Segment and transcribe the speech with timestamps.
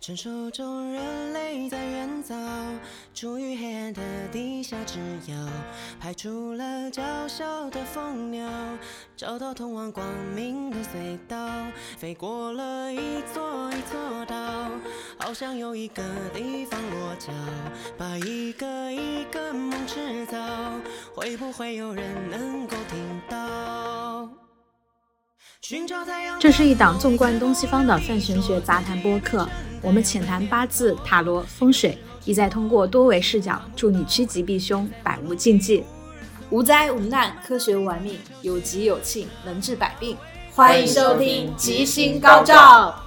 [0.00, 2.34] 传说中人类在远早，
[3.14, 5.34] 处于黑暗的地下之遥，
[5.98, 8.46] 排除了娇小的蜂鸟，
[9.16, 11.36] 找到通往光明的隧道，
[11.96, 14.70] 飞过了一座一座岛，
[15.18, 16.02] 好像有一个
[16.34, 17.32] 地方落脚，
[17.96, 20.38] 把一个一个梦制造，
[21.14, 24.28] 会不会有人能够听到？
[25.62, 26.38] 寻找太阳。
[26.38, 29.48] 这是一档纵观东西方的泛玄学杂谈播客，
[29.84, 35.84] 我们浅谈八字、塔罗、风水，意在通过多维视角，助你趋吉避凶，百无禁忌。
[36.48, 40.16] 无灾无难，科学玩命，有吉有庆，能治百病。
[40.54, 42.98] 欢迎收听吉星高照。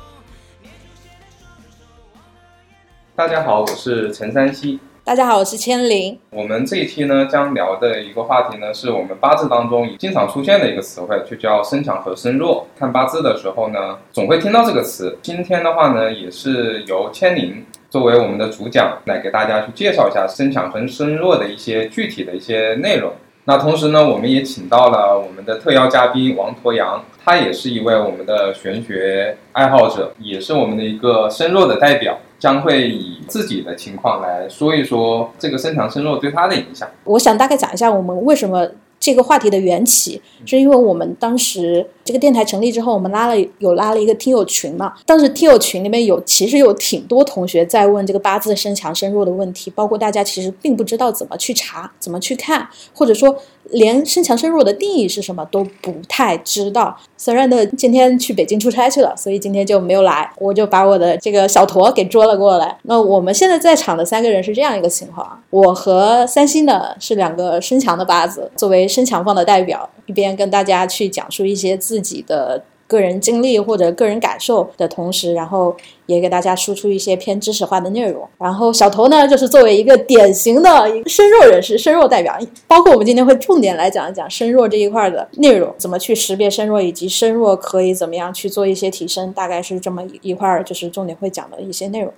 [3.15, 4.79] 大家好，我是陈三希。
[5.07, 6.19] 大家好，我是千灵。
[6.31, 12.67] 我们这一期呢，将聊的一个话题呢，是我们八字当中经常出现的一个词汇，就叫身强和身弱。
[12.77, 15.17] 看八字的时候呢，总会听到这个词。
[15.21, 23.13] 今天的话呢，也是由千灵作为我们的主讲，来给大家去介绍一下身强和身弱的一些具体的一些内容。
[23.45, 32.19] 那同时呢，我们也请到了我们的特邀嘉宾王驼阳，他也是一位我们的玄学爱好者，也是我们的一个身弱的代表。
[32.39, 36.89] 将会以自己的情况来说一说这个身强身弱对他的影响。
[37.03, 38.67] 我想大概讲一下我们为什么
[38.99, 44.93] 这个话题的缘起，是因为我们当时这个电台成立之后，我们拉了有拉了一个听友群嘛。
[45.05, 53.37] 当时听友群里面有其实有挺多同学在问这个八字身强身弱的问题，包括大家其实并不知道怎么去查、怎么去看，或者说。
[53.71, 56.97] 连身强身弱的定义是什么都不太知道。
[57.17, 60.31] 虽然呢，今天去北京出差去了，所以今天就没有来。
[60.37, 62.77] 我就把我的这个小驼给捉了过来。
[62.83, 72.63] 那我们现在在场的三个人是这样一个情况：我和三星呢是两个身强的八字，作为身强方的代表，一边跟大家去讲述一些自己的。
[72.89, 78.25] 个人经历或者个人感受的同时，然后也给大家输出一些偏知识化的内容。
[78.37, 92.13] 然后小头呢，就是作为一个典型的一个身弱人士、身弱代表，包括我们今天会重点来讲一讲身弱这一块的内容，怎么去识别身弱，以及身弱可以怎么样去做一些提升，大概是这么一块，就是重点会讲的一些内容。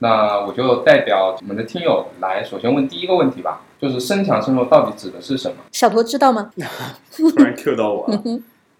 [0.00, 5.56] 那我就代表我们的听友来，首先问第一个问题吧，就是身强身弱到底指的是什么？
[5.72, 6.50] 小驼知道吗？
[7.10, 8.22] 突然 Q 到我了。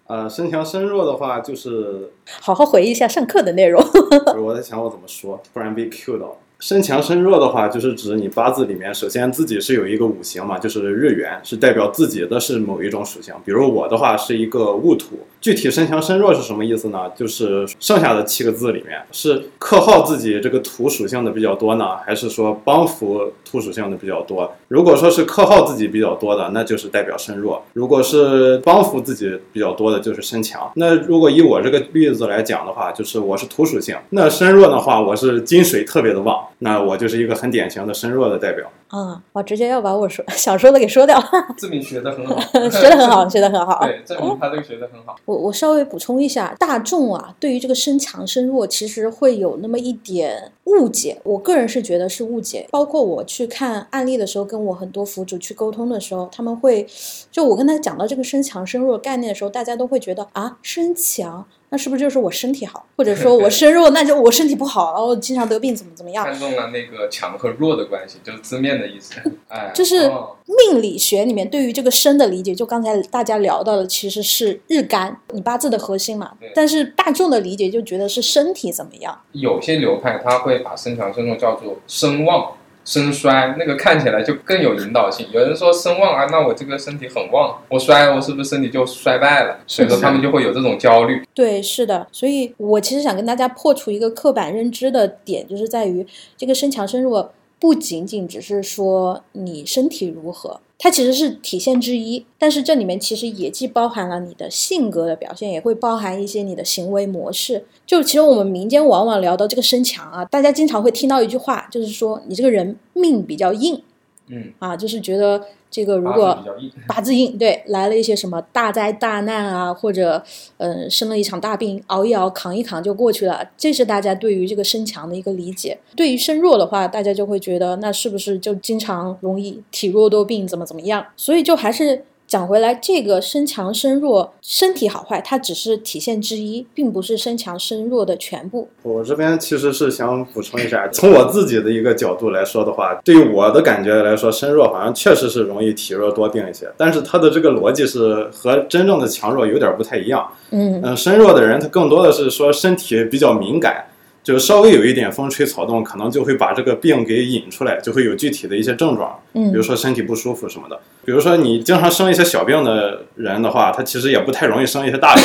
[0.07, 3.83] 呃，身强身弱的话，就是好好回忆一下上课的内容。
[4.41, 6.37] 我在想我怎么说，不然被 Q 到。
[6.59, 13.33] 身强身弱的话，就是指你八字里面，首先自己是有一个五行嘛，就是日元，是代表自己的是某一种属性。
[13.45, 17.09] 比如我的话是一个戊土，具体身强身弱是什么意思呢？
[17.15, 24.53] 就是剩下的七个字里面是克耗自己这个土属性的比较多呢，还是说帮扶土属性的比较多？
[24.67, 30.69] 如果说是克耗自己比较多的，那就是代表身弱；如果是帮扶自己比较多的，就是身强。
[30.75, 36.45] 那如果以我这个例子来讲的话，就是我是土属性，那身弱的话，我是金水特别的旺。
[36.59, 38.69] 那我就是一个很典型的身弱的代表。
[38.89, 41.21] 啊，我直接要把我说 想说的给说掉。
[41.57, 42.39] 字明学的 很好，
[42.69, 43.85] 学的很好，学的很好。
[43.85, 45.15] 对，证明他这个学的很好。
[45.25, 51.21] 我我稍微补充一下，大众啊，对于这个身强身弱，其实会有那么一点误解。
[51.23, 52.67] 我个人是觉得是误解。
[52.71, 56.87] 包括我去看案例的时候，跟我很多福主去沟通的时候，他们会
[57.31, 61.45] 就我跟他讲到这个身强身弱概念的时候，大家都会觉得啊，身强。
[61.69, 66.25] 那是不是就是我身体好，或者说 我身弱，那就我身体不好，然后经常得病，怎么怎么样？
[66.25, 69.13] 看中了那个强和弱的关系，就是字面的意思。
[69.47, 70.09] 哎， 就是
[70.45, 76.31] 命理学里面对于这个身的理解，就刚才大家聊到的，其实是日干，你八字的核心嘛。
[76.55, 79.19] 但是大众的理解就觉得是身体怎么样？
[79.33, 82.53] 有些流派他会把身强身弱叫做身旺。
[82.89, 85.27] 身衰那个看起来就更有引导性。
[85.31, 89.59] 有人说身旺啊，那我这个身体很旺，我衰，我是不是身体就衰败了？
[89.67, 91.23] 所以说他们就会有这种焦虑。
[91.35, 92.07] 对，是的。
[92.11, 96.03] 所以我其实想跟大家破除一个刻板认知的点，就是在于
[96.35, 100.59] 这个身强身弱不仅仅只是说你身体如何。
[100.81, 107.65] 它其实是体现之一，但是这里面其实也既包含了你的性格的表现，也会包含一些你的行为模式。
[107.85, 113.81] 就其实我们民间往往聊到这个身强啊，大家经常会听到一句话，就是说你这个人命比较硬，
[114.29, 115.41] 嗯啊，就是觉得。
[115.71, 116.35] 这个如果
[116.89, 120.23] 八字硬，对，来了一些什么大灾大难啊，或者
[120.57, 125.77] 嗯生了一场大病，熬一熬扛一扛就过去了，这是大家对于这个身强的一个理解。
[125.95, 131.05] 对于身弱的话，大家就会觉得那是不是就经常容易体弱多病，怎么怎么样？
[131.15, 132.03] 所以就还是。
[132.29, 138.69] 讲回来，这个身强身弱，身体好坏，它只是体现之一，并不是身强身弱的全部。
[138.83, 150.31] 我这边其实是想补充一下，从我自己的一个角度来说的话，对于我的感觉来说，身弱好像确实是容易体弱多病一些，但是它的这个逻辑是和真正的强弱有点不太一样。
[150.51, 153.83] 嗯嗯，身弱的人他更多的是说身体比较敏感。
[154.29, 160.79] 就是稍微有一点风吹草动，可能就会把这个病给引出来，就会有具体的一些症状，嗯比如说身体不舒服什么的。
[161.03, 165.23] 比如说你经常生一些小病的人的话，他其实也不太容易生一些大病，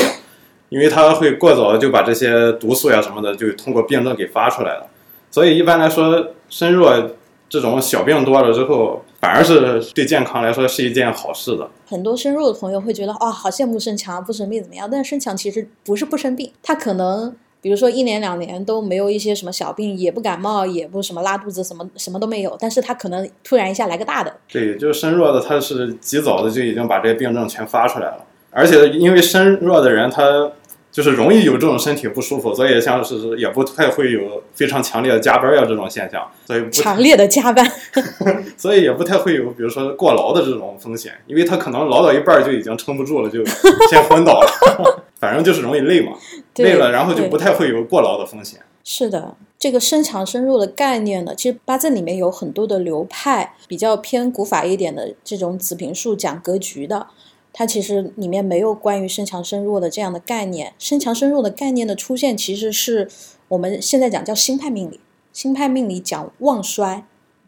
[0.71, 4.87] 因为他会过早的就把这些毒素呀什么的，就通过病症给发出来了。
[5.31, 7.11] 所以一般来说，身弱
[7.51, 11.69] 这种小病多了之后，反而是对健康来说是一件好事的。
[11.87, 14.89] 很多身弱的朋友会觉得啊、好羡慕身强，不生病怎么样？
[14.91, 30.53] 但是身强其实不是不生病，他可能比如说一年两年都没有一些什么小病，也不感冒，也不什么拉肚子，什么什么都没有，但是他可能突然一下来个大的，对，就是身弱的，他是及早的就已经把这些病症全发出来了，而且因为身弱的人，他
[30.93, 37.67] 就是容易有这种身体不舒服，所以像是也不太会有非常强烈的加班呀这种现象，所以不强烈的加班。
[38.59, 43.43] 所以也不太会有比如说过劳的这种风险，因为他可能劳到一半儿就已经撑不住了，就
[43.89, 46.13] 先昏倒了，反正就是容易累嘛，
[46.57, 48.61] 累了然后就不太会有过劳的风险。
[48.85, 57.07] 是的，这个身强身弱的概念呢，其实八字里面有很多的流派，比较偏古法一点的这种子平术讲格局的，
[57.53, 60.75] 它其实里面没有关于身强身弱的这样的概念。
[60.79, 63.09] 身强身弱的概念的出现，其实是
[63.49, 65.01] 我们现在讲叫心派命理，
[65.33, 67.05] 心派命理讲旺衰。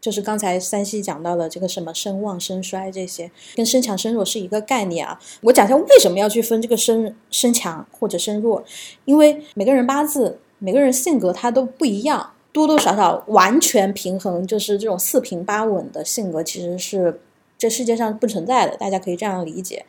[0.07, 5.19] 就是刚才三西讲到的这个什么身旺身衰这些，跟身强身弱是一个概念啊。
[5.41, 8.63] 我讲一下为什么要去分这个身身强或者身弱，
[9.03, 17.19] 因为每个人八字、每个人性格他都不一样，多多少少完全平衡，就是这种四平八稳的性格，其实是
[17.57, 18.77] 这世界上不存在的。
[18.77, 19.85] 大家可以这样理解。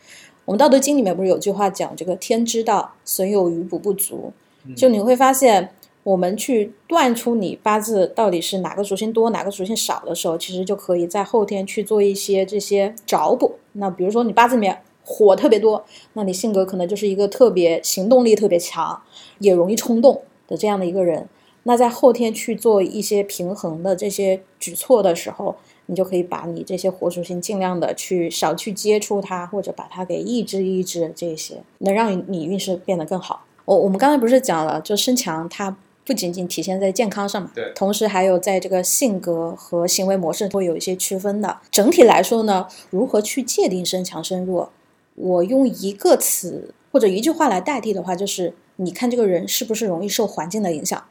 [0.47, 4.33] 我们《道德经》里面不是有句话讲这个“天之道，损有余补不足”，
[4.75, 5.71] 就你会发现。
[6.05, 13.57] 我们去断出你八字到底是哪个属性多，哪个属性少的时候，其实就可以在后天去做一些这些找补。
[13.73, 15.85] 那比如说你八字里面火特别多，
[16.15, 19.03] 那你性格可能就是一个特别行动力特别强，
[19.39, 21.29] 也容易冲动的这样的一个人。
[21.65, 25.57] 那在后天去做一些平衡的这些举措的时候，
[25.87, 33.45] 你就可以把你这些火属性尽量的去少去接触它，或者把它给抑制抑制，这些能让你运势变得更好。
[33.67, 35.77] 我我们刚才不是讲了，就身强它。
[36.09, 41.59] 不仅仅体现在健康上嘛，对同时还有在这个性格和行为模式会有一些区分的。
[41.71, 44.73] 整体来说呢，如何去界定身强身弱？
[45.17, 51.05] 我用一个词或者一句话来代替的话，就是你看这个人是不是容易受环境的影响。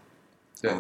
[0.60, 0.72] 对，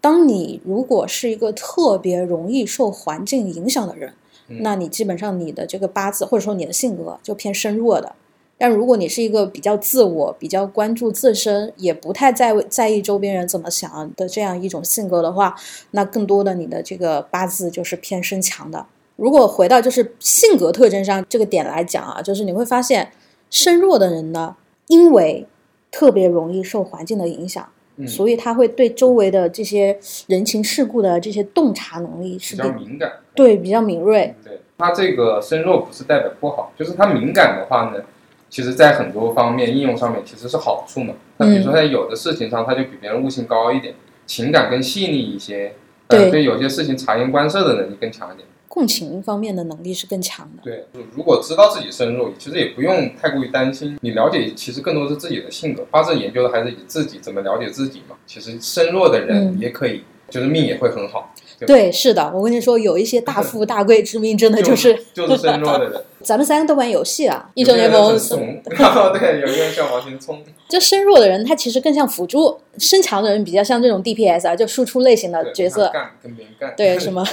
[0.00, 4.14] 当你如果是一个特别容易受环境影响的人，
[4.46, 8.14] 嗯那你基本上你的这个八字或者说你的性格就偏身弱的。
[8.58, 15.54] 但如果你是一个比较自我、比较关注自身，也不太在为在意周边人怎么想的这样一种性格的话，
[15.90, 18.86] 那更多的你的这个八字就是偏身强的。
[19.16, 23.10] 如果回到就是性格特征上这个点来讲啊，就是你会发现
[23.50, 24.56] 身弱的人呢，
[24.88, 25.46] 因为
[25.90, 27.66] 特别容易受环境的影响，
[27.96, 33.12] 嗯所以他会对周围的这些人情世故的这些洞察能力是比比较敏感。
[33.34, 34.34] 对比较敏锐。
[34.42, 38.02] 对，他这个身弱不是代表不好，就是他敏感的话呢，
[38.48, 41.14] 其实在很多方面应用上面其实是好处嘛。
[41.38, 43.94] 那比如说在有的事情上，他就比别人悟性高一点，
[44.26, 45.74] 情感更细腻一些，
[46.08, 48.46] 呃，对对有些事情察言观色的能力更强一点。
[48.68, 50.62] 共情方面的能力是更强的。
[50.62, 53.96] 对，如果知道自己深入，其实也不用太过于担心。
[54.02, 58.16] 你了解其实更多是自己的性格，八字研究的还是以自己怎么了解自己嘛。
[58.26, 61.32] 其实身弱的人嗯也可以，就是命也会很好。
[61.64, 75.88] 对，是的，我跟你说，有一些大富 大贵之命，真的就是 就是身弱的人，咱们三个都玩游戏啊，英雄联盟， 对，有些人像王心聪，就身弱的人，他其实更像辅助；身强的人比较像这种 DPS 啊，就输出类型的角色。
[75.92, 77.24] 干跟别人干，对，什么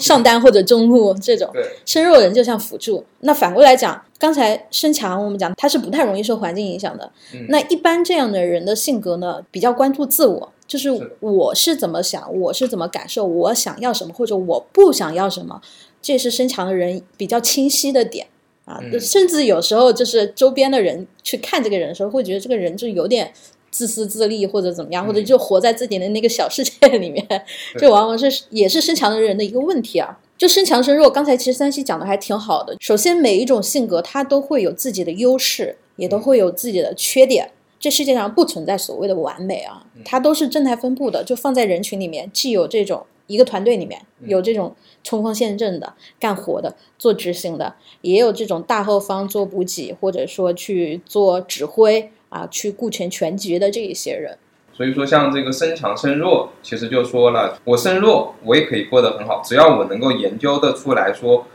[0.00, 3.04] 上单或者中路这种，对，身弱的人就像辅助。
[3.20, 7.10] 那反过来讲，刚才身强，我们讲他是不太容易受环境影响的。
[7.34, 7.46] 嗯。
[7.48, 15.60] 那一般这样的人的性格呢，比较关注自我，就是我是怎么想，我是怎么感受，我想要什么或者我不想要什么，
[16.00, 18.28] 这是身强的人比较清晰的点
[18.66, 18.78] 啊。
[18.80, 23.32] 嗯甚至有时候就是周边的人去看这个人的时候，会觉得这个人就有点。
[23.72, 27.24] 自私自利或者怎么样，或者嗯就活在自己的那个小世界里面，
[27.78, 30.18] 这往往是也是身强的人的一个问题啊。
[30.36, 32.74] 就身强身弱，刚才其实三西讲的还挺好的。
[32.80, 37.52] 首先，每一种性格它都会有自己的优势，也都会有自己的缺点。
[37.80, 41.24] 这世界上不存在所谓的完美啊，它都是正态分布的。
[41.24, 54.36] 就放在人群里面，既有这种一个团队里面有这种冲锋陷阵的、干活的、做执行的，也有这种大后方做补给，或者说去做指挥啊，去顾全全局的这一些人。
[54.72, 61.46] 所以说，像这个身强身弱，其实就说了，我身弱，我也可以过得很好，只要我能够研究得出来说，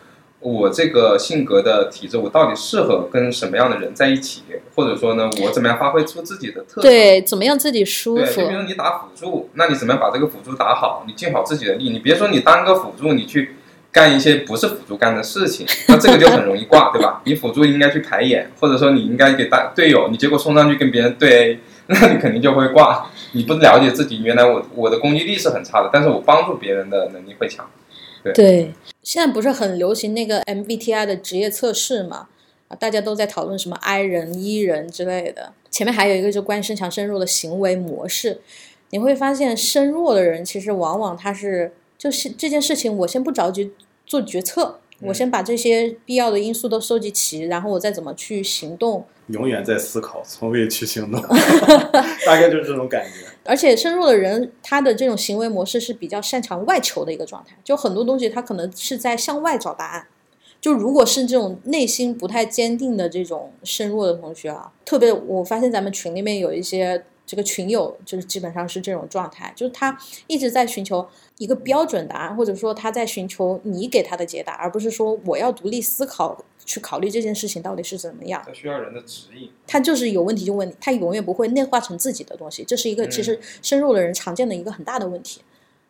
[0.46, 4.44] 我这个性格的体质，我到底适合跟什么样的人在一起，
[4.76, 6.84] 或者说呢，我怎么样发挥出自己的特长？
[6.84, 8.54] 对，怎么样自己舒对，服就比？
[8.54, 11.04] 如你打辅助，那你怎么样把这个辅助打好？
[11.08, 13.56] 你尽好自己的力，你别说你当个辅助，你去
[13.92, 17.22] 干一些不是辅助干的事情，那这个就很容易挂，对吧？
[17.26, 23.08] 你辅助应该去排眼，或者说你应该给大队友，你结果冲上去跟别人对 A， 那你肯定就会挂。
[23.32, 27.66] 你不了解自己，原来我我的攻击力是很差的，但是我帮助别人的能力会强。
[28.34, 32.28] 对，现在不是很流行那个 MBTI 的职业测试嘛？
[32.68, 35.54] 啊，大家都在讨论什么 I 人、E 人之类的。
[35.70, 38.42] 前面还有一个就关于身强身弱的行为模式，
[38.90, 43.72] 你会发现身弱的人其实往往他是就是这件事情，我先不着急
[44.06, 49.06] 做决策，我先把这些必要的因素都收集齐，然后我再怎么去行动。
[49.28, 51.20] 永远在思考，从未去行动，
[52.28, 53.26] 大概就是这种感觉。
[53.44, 60.08] 而且身弱的人，他的这种行为模式是比较擅长外求的一个状态，就很多东西他可能是在向外找答案。
[60.62, 78.42] 就如果是这种内心不太坚定的这种身弱的同学啊，特别我发现咱们群里面有一些这个群友，就是基本上是这种状态，就是他一直在寻求一个标准答案，或者说他在寻求你给他的解答，而不是说我要独立思考去考虑这件事情到底是怎么样。
[78.46, 79.50] 他需要人的指引。
[79.66, 85.42] 他就是有问题就问你，他永远不会内化成自己的东西，这是一个其实深入的人常见的一个很大的问题。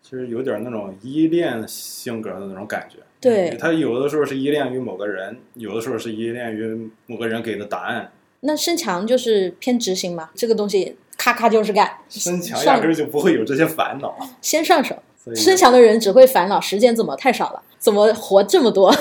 [0.01, 2.99] 其实有点那种依恋性格的那种感觉。
[3.19, 8.11] 对，他有的时候是依恋于某个人，有的时候是依恋于某个人给的答案。
[8.41, 14.15] 那身强就是偏执行嘛，这个东西咔咔就是干，身强压根儿就不会有这些烦恼。
[14.41, 14.95] 先上手。
[15.35, 18.95] 身强的人只会烦恼时间怎么太少了，怎么活这么多。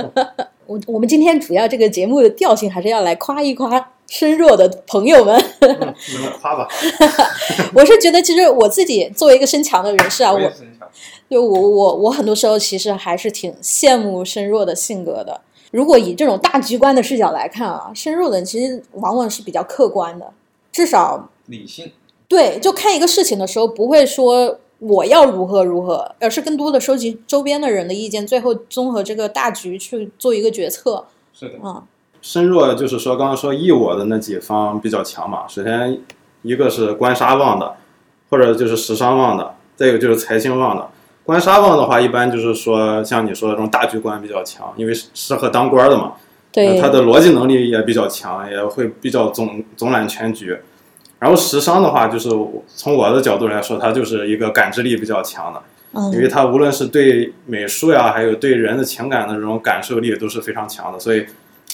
[0.64, 5.36] 我我们今天主要这个节目的调性还是要来夸一夸身弱的朋友们。
[5.60, 6.66] 嗯你们夸吧，
[7.74, 10.88] 我是觉得，其实我自己作为一个身强的人士啊，我我也是很强。
[11.28, 15.38] 就我我我很多时候其实还是挺羡慕身弱的性格的。
[15.72, 20.32] 如果以这种大局观的视角来看啊，身弱的人其实往往是比较客观的，
[20.72, 21.92] 至少理性，
[22.28, 31.04] 对，就看一个事情的时候，不会说我要如何如何，而是更多的收集周边的人的意见，最后综合这个大局去做一个决策。
[31.32, 31.82] 是的，啊、
[32.20, 35.46] 身弱就是说刚刚说义我的那几方比较强嘛。
[35.48, 36.00] 首先
[36.42, 37.76] 一个是官杀旺的，
[38.30, 40.88] 或者就是食伤旺的，再一个就是财星旺的。
[41.24, 46.14] 官杀旺的话，一般就是说像你说的这种大局观比较强，因为适合当官的嘛。
[46.52, 50.58] 对呃，他的逻辑能力也比较强，也会比较总总揽全局。
[51.18, 52.28] 然后时商的话，就是
[52.74, 55.62] 从我的角度来说，他就是一个感知力比较强的，
[56.12, 61.24] 因为嗯，他无论是对美术呀，还有对人的情感的这种感受力都是非常强的，所以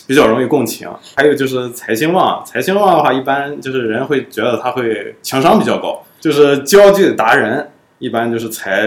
[0.06, 0.88] 比较容易共情。
[1.16, 7.68] 还有就是财星旺，财星旺的话，一般就是人会觉得他会情商比较高，就是交际达人，
[7.98, 8.84] 一般就是财，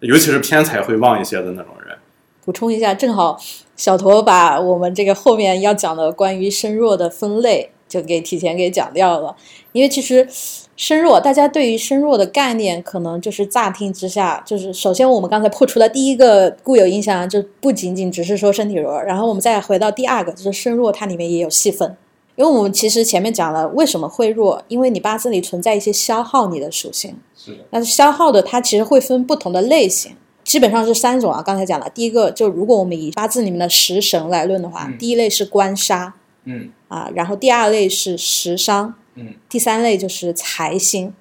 [0.00, 1.94] 尤其是偏财会旺一些的那种人。
[2.42, 3.38] 补充一下，正好
[3.76, 9.36] 小驼把我们这个后面要讲的关于身弱的分类就给提前给讲掉了，
[9.70, 10.28] 因为其实
[10.76, 21.96] 身弱，大家对于身弱的概念可能就是乍听之下，就是首先我们刚才破除了第一个固有印象，就不仅仅只是说身体弱，然后我们再回到第二个，就是身弱它里面也有细分。
[22.34, 31.40] 因为我们其实前面讲了为什么会弱，因为你八字里存在一些消耗你的属性，是的，那消耗的它其实会分不同的类型，基本上是三种啊。
[31.40, 34.98] 刚才讲了，第一个就如果我们以八字里面的食神来论的话，嗯。
[34.98, 36.12] 第一类是官杀
[36.44, 41.12] 嗯啊，然后第二类是食伤，嗯，第三类就是财星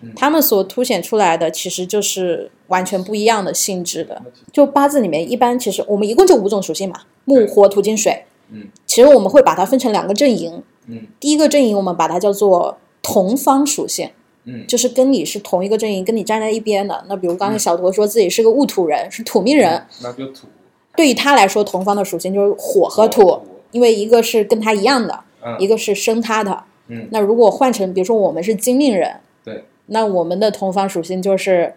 [0.00, 0.12] 嗯。
[0.14, 4.22] 他们所凸显出来的其实就是完全不一样的性质的。
[4.52, 8.24] 就八字里面一般其实我们一共就五种属性嘛，木、火、土、金、水。
[8.50, 10.62] 嗯，其实我们会把它分成两个阵营。
[10.88, 14.10] 嗯第一个阵营我们把它叫做同方属性。
[14.44, 17.04] 嗯就是跟你是同一个阵营，跟你站在一边的。
[17.08, 20.48] 那比如刚才嗯小驼说自己是个戊土人，是土命人，那就土
[20.96, 23.40] 对于他来说，同方的属性就是火和土，，
[23.72, 26.62] 因为一个是跟他一样的，嗯一个是生他的。
[26.88, 31.74] 嗯那如果换成，比如说我们是金命人，对，那我们的同方属性就是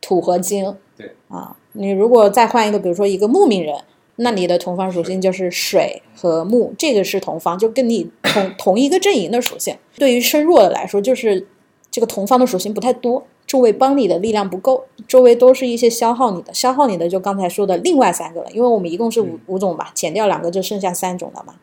[0.00, 0.74] 土和金。
[0.96, 3.74] 对啊，你如果再换一个，比如说一个木命人，
[4.16, 9.76] 那你的同方属性就是水和木，这个是同方，就跟你同 同一个阵营的属性。
[9.96, 11.46] 对于身弱的来说，就是
[11.90, 21.54] 这个同方的属性不太多，周围帮你的力量不够，周围都是一些消耗你的，消耗你的就刚才说的另外三个了，因为我们一共是五、五种吧，减掉两个就剩下三种了嘛。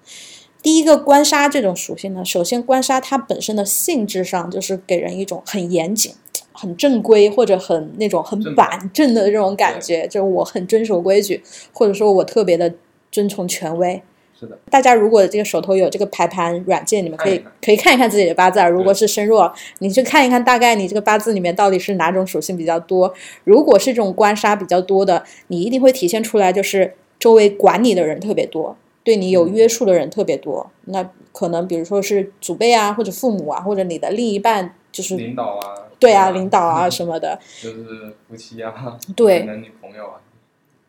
[0.61, 6.13] 第一个官杀这种属性呢，首先官杀它本身的性质上就是给人一种很严谨、
[6.51, 11.41] 很正规或者很那种很板正的这种感觉，就是我很遵守规矩，
[11.73, 12.71] 或者说我特别的
[13.11, 14.03] 遵从权威。
[14.41, 18.67] 是的，大家如果这个手头有这个排盘软件，你们可以可以看一看自己的八字啊。
[18.67, 23.13] 如果是身弱，你去看一看大概你这个八字里面到底是哪种属性比较多。
[23.43, 30.71] 如果是这种官杀比较多的，你一定会体现出来就是周围管你的人特别多，对你有约束的人特别多。
[30.85, 37.37] 那可能比如说是祖辈啊，或者父母啊，或者你的另一半，就是领导啊，对啊，领导啊什么的。
[37.61, 40.13] 就是夫妻啊，对男女朋友啊。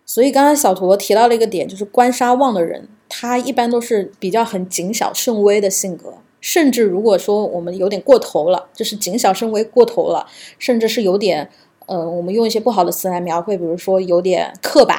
[0.05, 6.14] 所以刚才小陀提到了一个点，就是官杀旺的人，他一般都是比较很谨小慎微的性格。
[6.40, 10.26] 甚至如果说我们有点过头了，就是谨小慎微过头了，
[10.59, 11.49] 甚至是有点，
[11.87, 14.99] 呃，我们用一些不好的词来描绘，比如说有点刻板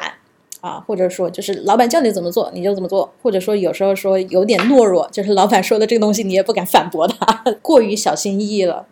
[0.60, 8.86] 啊，或者说就是老板叫你怎么做你就怎么做，或者说有时候说有点懦弱，就是老板说的这个东西你也不敢反驳他， 过于小心翼翼了。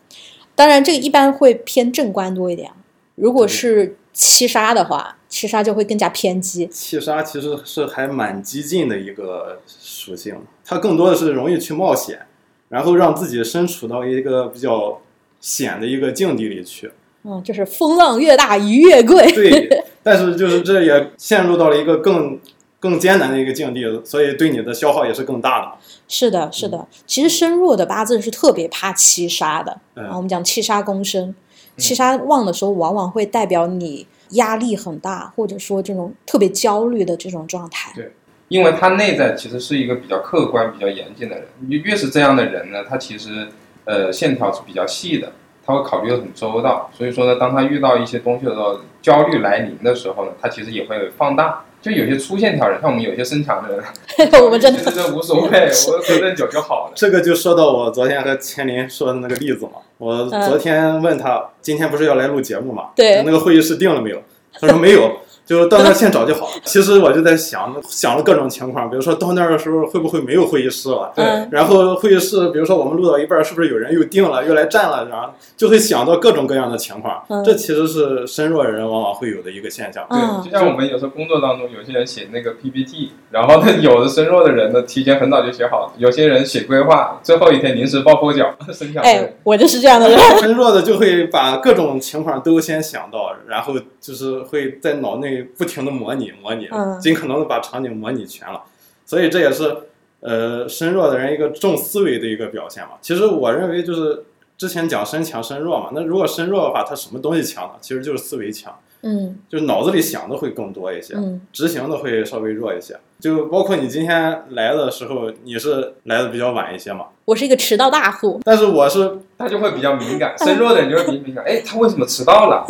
[0.55, 2.71] 当然，这个一般会偏正官多一点。
[3.15, 6.67] 如果是七杀的话，七杀就会更加偏激。
[6.67, 12.21] 七杀其实是还蛮激进的一个属性，它更多的是容易去冒险。
[12.69, 14.99] 然后让自己身处到一个比较
[15.41, 16.91] 险的一个境地里去，
[17.23, 19.31] 嗯，就是风浪越大鱼越贵。
[19.33, 22.41] 对， 但是就是这也陷入到了一个更
[22.81, 25.73] 更艰难的一个境地，所以对你的消耗也是更大的。
[26.09, 26.89] 是的，是的。
[27.07, 30.17] 其实身弱的八字是特别怕七杀的啊。
[30.17, 31.35] 我们讲七杀攻身，
[31.77, 37.93] 七杀旺的时候，往往会代表你压力很大，或者说这种特别焦虑的这种状态。
[37.95, 38.13] 对。
[38.49, 43.49] 因为他内在其实是一个比较客观、比较严谨的人，越越是这样的人呢，他其实
[43.87, 45.33] 呃线条是比较细的，
[45.65, 46.91] 他会考虑的很周到。
[46.93, 51.65] 所以说呢，当他遇到一些东西的时候，焦虑来临的时候呢，他其实也会放大。
[51.83, 53.85] 就有些粗线条的，像我们有些身强的人，
[54.43, 55.49] 我们真的这无所谓，
[55.91, 56.93] 我隔顿酒就好了。
[56.95, 59.73] 这个就说到我昨天和千林说的那个例子嘛。
[59.99, 62.91] 我昨天问他，今天不是要来录节目嘛？
[62.95, 64.23] 对，那个会议室定了没有？
[64.61, 65.19] 他说没有。
[65.45, 66.49] 就到那儿现找就好。
[66.65, 71.13] 其实我就在想，想了各种情况，比如说到那儿的时候会不会没有会议室了？
[71.15, 71.25] 对。
[71.51, 75.09] 然后会议室，比如说我们录到一半，是不是有人又定了，又来占了？
[75.11, 77.23] 然后就会想到各种各样的情况。
[77.29, 77.43] 嗯。
[77.45, 80.07] 这其实是身弱的人往往会有的一个现象。
[80.09, 88.55] 对，就像我们有时候工作当中，有些人写那个 PPT，然后呢， 有的身弱的人呢，提前很早就写好了；有些人写规划，最后一天临时抱佛脚。
[89.03, 90.19] 哎，我就是这样的人。
[90.39, 96.33] 身弱的就会把各种情况都先想到，然后就是会在脑内不停的模拟。
[96.43, 96.69] 模拟，
[97.01, 98.61] 尽可能的把场景模拟全了，
[99.07, 99.77] 所以这也是
[100.19, 102.95] 呃身弱的人一个重思维的一个表现嘛。
[103.01, 104.25] 其实我认为就是
[104.59, 107.75] 之前讲身强身弱嘛，那如果身弱的话，他什么东西强呢？
[107.81, 112.97] 其实就是思维强，嗯，就是脑子里想的会更多一些，嗯，执行的会稍微弱一些。
[113.21, 117.07] 就包括你今天来的时候，你是来的比较晚一些嘛？
[117.25, 121.45] 我是一个迟到大户，但是我是他就会比较敏感， 身弱的人就会比较敏感。
[121.45, 122.65] 哎，他为什么迟到了？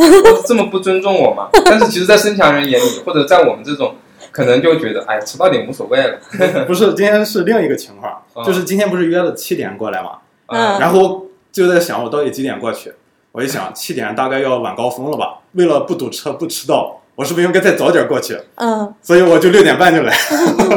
[0.46, 1.48] 这么不尊重我吗？
[1.64, 3.94] 但是其实，在身强人眼里，或者在我们这种。
[4.30, 6.18] 可能就觉得，哎，迟到点无所谓了。
[6.66, 10.12] 不是，今天是另一个情况，就是今天不是约了七点过来嘛？
[10.46, 10.80] 嗯。
[10.80, 12.94] 然后就在想，我到底几点过去？
[13.32, 15.40] 我一想，七点大概要晚高峰了吧？
[15.52, 18.38] 为了不堵车、不迟到，我是不是应该再早点过去？
[18.56, 18.94] 嗯。
[19.00, 20.14] 所以我就六点半就来。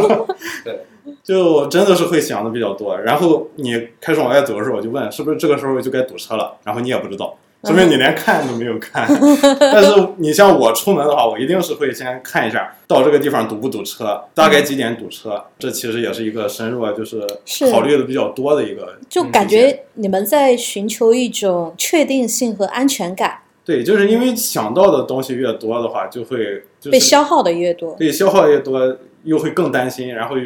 [0.63, 0.85] 对。
[1.23, 2.95] 就真的是会想的比较多。
[2.99, 6.55] 然后你开始往外走的时候，我就问，是不是这个时候就该堵车了？
[6.63, 7.35] 然后你也不知道。
[7.63, 9.07] 说明你连看都没有看，
[9.59, 15.43] 但是你像我出门的话，我一定是会先看一下到这个地方堵不堵车，大概几点堵车。
[15.57, 17.25] 这其实也是一个深入啊，就是
[17.71, 18.95] 考虑的比较多的一个。
[19.09, 23.39] 就感觉你们在寻求一种确定性和安全感。
[23.65, 27.95] 对，就是因为想到的东西越多的话，就会被消耗的越多。
[27.97, 30.43] 对，消耗越多，又会更担心，然后又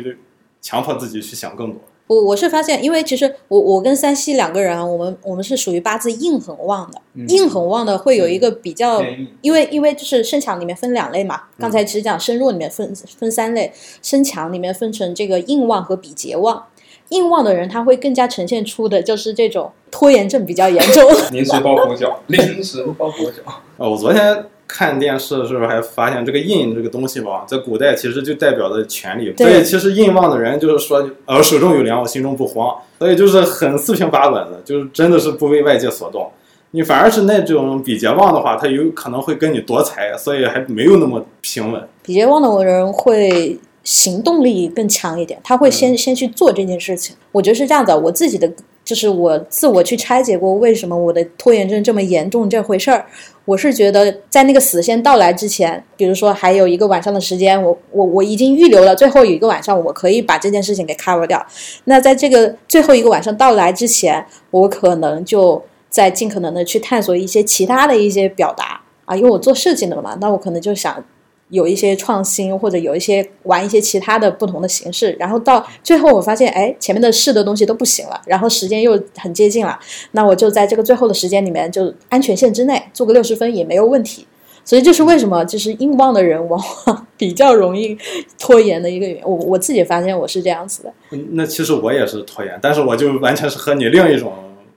[0.62, 1.82] 强迫自己去想更多。
[2.08, 9.04] 我我是发现，因为其实我我跟三西两个人，我们我们是属于八字硬很旺的，硬很旺的会有一个比较，
[9.42, 16.66] 因为因为就是身强里面分两类嘛，刚才其实讲身弱里面分分三类，身强里面分成这个硬旺和比劫旺，
[17.10, 23.42] 硬旺的人他会更加呈现出的就是这种拖延症比较严重， 临时抱佛脚，临时抱佛脚。
[23.46, 24.46] 啊， 我昨天。
[24.72, 36.30] 看电视的时候还发现这个印这个东西吧，在古代其实就代表着权力，所以其实印旺的人就是说，呃，手中有粮，我心中不慌，所以就是很四平八稳的，就是真的是不为外界所动。
[36.70, 41.82] 你反而是那种比劫旺的话，他有可能会跟你夺财，所以还没有那么平稳。
[42.04, 47.16] 比劫旺的人会行动力更强一点，他会先先去做这件事情。
[47.32, 48.52] 我觉得是这样的，我自己的
[48.84, 53.06] 就是我自我去拆解过为什么我的拖延症这么严重这回事儿。
[53.46, 61.44] 我是觉得，在那个死线到来之前，比如说还有一个晚上的时间，我我我已经预留了最后有一个晚上，我可以把这件事情给 cover 掉。
[61.86, 71.04] 那在这个最后一个晚上到来之前，我可能就在尽可能的去探索一些其他的一些表达啊，因为我做设计的嘛，那我可能就想。
[71.50, 79.78] 有一些创新，或者有一些玩一些其他的不同的形式，然后到最后我发现，哎，前面的试的东西都不行了，然后时间又很接近了，
[80.12, 84.26] 那我就在这个最后的时间里面，就安全线之内做个六十分也没有问题。
[84.66, 87.98] 所以这是为什么就是硬旺的人往往比较容易
[88.38, 89.24] 拖延的一个原因。
[89.24, 90.94] 我我自己发现我是这样子的，
[91.32, 94.32] 那其实我也是拖延，但是我就完全是和你另一种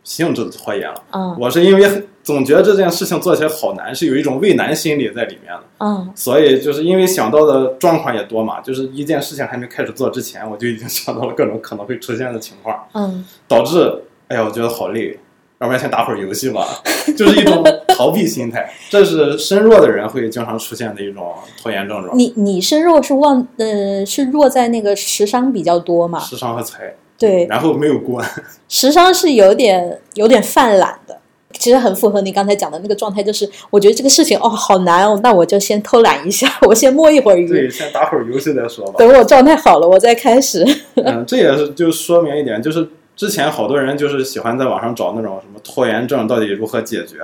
[0.04, 1.02] 性质的拖延了。
[1.10, 1.36] 嗯。
[1.38, 6.10] 我是因为总觉得这件事情做起来好难，是有一种畏难心理在里面的，嗯。
[6.14, 15.18] 所以就是因为想到的状况也多嘛，就是一件事情还没开始做之前，我就已经想到了各种可能会出现的情况，嗯，导致哎呀，我觉得好累，
[15.60, 16.66] 要不然先打会儿游戏吧，
[17.16, 26.20] 就是一种逃避心态，这是身弱的人会经常出现的一种拖延症状，你你身弱是旺呃是弱在那个时伤比较多嘛？
[26.20, 28.28] 时伤和财，对，然后没有关，
[28.68, 31.16] 时尚是有点有点犯懒的。
[31.58, 38.94] 其实很符合你刚才讲的那个状态，就是我觉得这个事情哦好难哦，那我就先偷懒一下， 我先摸一会儿鱼，对，先打会儿游戏再说吧。
[38.96, 40.66] 等我状态好了我再开始。
[40.96, 47.18] 嗯， 这也是就说明一点，就是之前好多人就是喜欢在网上找那种什么拖延症到底如何解决，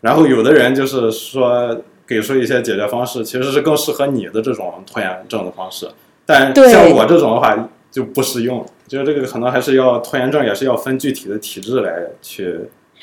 [0.00, 5.90] 然后有的人就是说给出一些解决方式，其实是更适合你的这种拖延症的方式，
[6.24, 12.58] 但像我这种的话就不适用，就是这个可能还是要拖延症也是要分具体的体质来去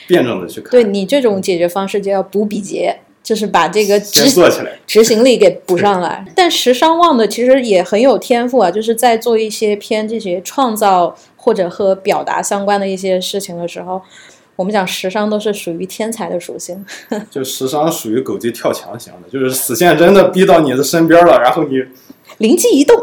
[0.08, 4.80] 辩证的去看，对你这种解决方式就要补笔节，就是把这个执做起来。
[4.88, 6.25] 执行力给 补上来。
[6.36, 14.02] 但时尚旺的其实也很有天赋啊，就是在做一些偏这些创造或者和表达相关的一些事情的时候，
[14.56, 16.84] 我们讲时尚都是属于天才的属性。
[17.30, 21.84] 就时尚属于狗急跳墙型的，就是死线真的逼到你的身边了，然后你
[22.39, 22.95] 灵机一动，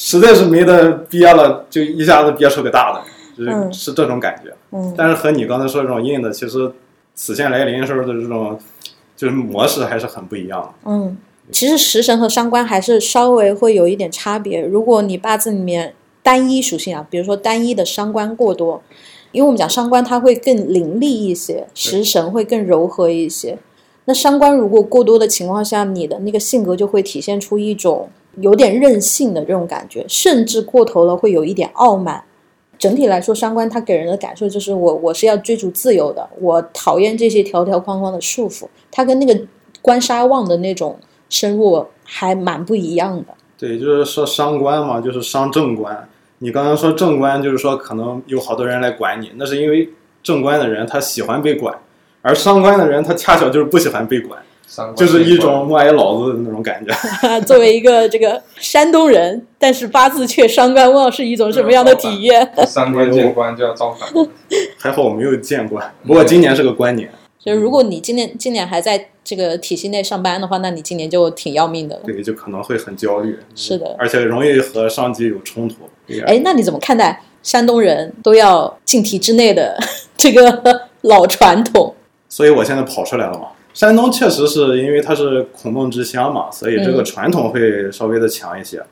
[0.00, 3.02] 实在是没得憋了，就一下子憋出个大的，
[3.36, 4.54] 就是、嗯是这种感觉。
[4.70, 6.70] 嗯，但是和你刚才说这种硬的，其实
[7.16, 8.56] 死线来临时候的这种
[9.16, 10.68] 就是模式还是很不一样的。
[10.88, 11.18] 嗯，
[11.50, 14.60] 其实食神和伤官还是稍微会有一点差别。
[14.60, 18.80] 如果你八字里面单一属性啊，比如说单一的伤官过多，
[19.32, 23.58] 因为我们讲伤官它会更凌厉一些，食神会更柔和一些。
[24.04, 28.08] 那伤官如果过多的情况下，你的那个性格就会体现出一种
[28.40, 32.22] 有点任性的这种感觉，甚至过头了会有一点傲慢。
[32.78, 38.68] 整体来说，伤官他给人的感受就是我我是要追逐自由的，我讨厌这些条条框框的束缚。
[38.90, 39.36] 他跟那个
[39.82, 40.96] 官杀旺的那种
[41.28, 43.34] 深入还蛮不一样的。
[43.58, 46.08] 对，就是说伤官嘛，就是伤正官。
[46.38, 49.90] 你刚刚说正官，就是说可能有好多人来管你，那是因为
[50.22, 51.76] 正官的人他喜欢被管，
[52.22, 54.40] 而伤官的人他恰巧就是不喜欢被管，
[54.94, 56.92] 就是一种默哀老子的那种感觉。
[57.42, 62.48] 作为一个这个山东人，但是八字却伤官旺，是一种什么样的体验？
[62.66, 64.08] 三观见官就要造反。
[64.78, 72.02] 还好我没有见官，不过今年是个官年，就是如果你今年今年还在这个体系内上班的话，那你今年就挺要命的了。
[72.04, 73.38] 对，就可能会很焦虑。
[73.54, 75.76] 是的而且容易和上级有冲突。
[76.06, 79.78] 对哎，那你怎么看待山东人都要进体制内的
[80.16, 81.94] 这个老传统？
[82.28, 83.48] 所以我现在跑出来了嘛。
[83.74, 88.82] 山东确实是因为它是孔孟之乡嘛，所以这个嗯传统会稍微的强一些。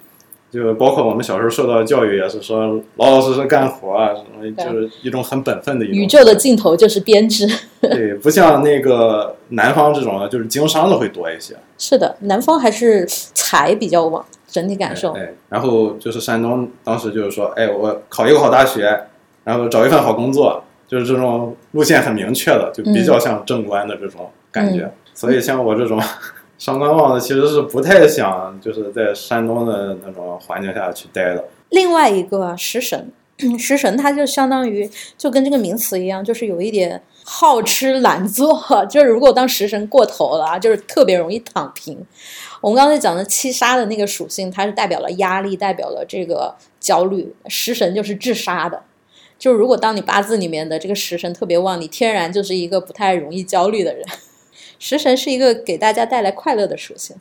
[0.49, 5.99] 就包括我们小时候受到的教育也是说老老实实干活啊，什么就是一种很本分的一种。
[5.99, 7.47] 宇宙的尽头就是编织。
[7.83, 11.55] 对，不像那个南方这种，就是经商的会多一些。
[11.77, 15.13] 是的，南方还是财比较旺，整体感受。
[15.13, 18.99] 哎，然后就是山东当时就是说，哎，我考一个好大学，
[19.45, 24.85] 然后找一份好工作，就是这种路线很明确的，就比较像正官的这种感觉。
[24.85, 25.99] 嗯所以像我这种
[26.59, 31.43] 上官旺的，其实是不太想就是在山东的那种环境下去待的。
[31.71, 33.11] 另外一个啊，食神，
[33.59, 41.99] 食神它就相当于就跟这个名词一样，就是有一点好吃懒做， 就是如果当食神过头了啊，就是特别容易躺平。
[42.61, 47.35] 我们刚才讲的七杀的那个属性，它是代表了压力，代表了这个焦虑。
[47.49, 48.83] 食神就是治杀的，
[49.39, 54.05] 就是如果当你八字里面的这个食神特别旺，你天然就是一个不太容易焦虑的人。
[54.79, 57.17] 食神是一个给大家带来快乐的属性。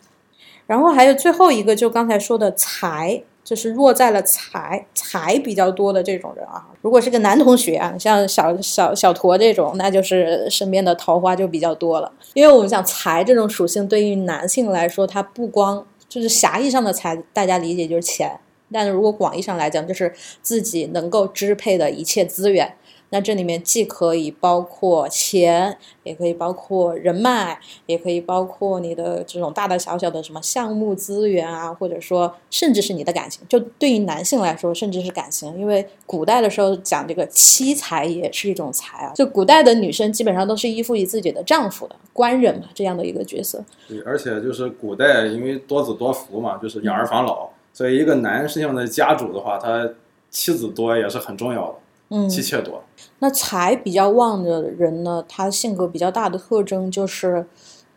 [0.68, 6.66] 然后还有最后一个，就刚才说的财，就是弱在了财，财比较多的这种人啊。
[6.82, 12.12] 如果是个男同学啊，像小小小驼这种，那就是身边的桃花就比较多了。
[12.34, 18.40] 因为我们讲财这种属性，对于男性来说，它不光就是狭义上的财，大家理解就是钱，
[18.72, 22.74] 但如果广义上来讲，就是自己能够支配的一切资源。
[23.10, 33.42] 那这里面既可以包括钱，也可以包括人脉，也可以包括你的这种大大小小的什么项目资源啊，或者说甚至是你的感情。
[33.48, 39.14] 就对于男性来说，甚至是感情，因为古代的时候讲这个妻财也是一种财啊。
[39.16, 43.64] 就古代的女生基本上都是依附于自己的丈夫的官人嘛，这样的一个角色。
[43.88, 49.90] 对，而且就是古代因为多子多福嘛，就是养儿防老，所以一个男性的家主的话，他
[50.30, 51.76] 妻子多也是很重要的，
[52.10, 52.84] 嗯，妻妾多。
[53.26, 57.48] 那财比较旺的人呢，他性格比较大的特征就是，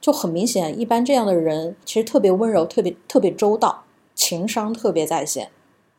[0.00, 5.50] 就很明显，一般这样的人其实特别温柔，特别特别周到，情商特别在线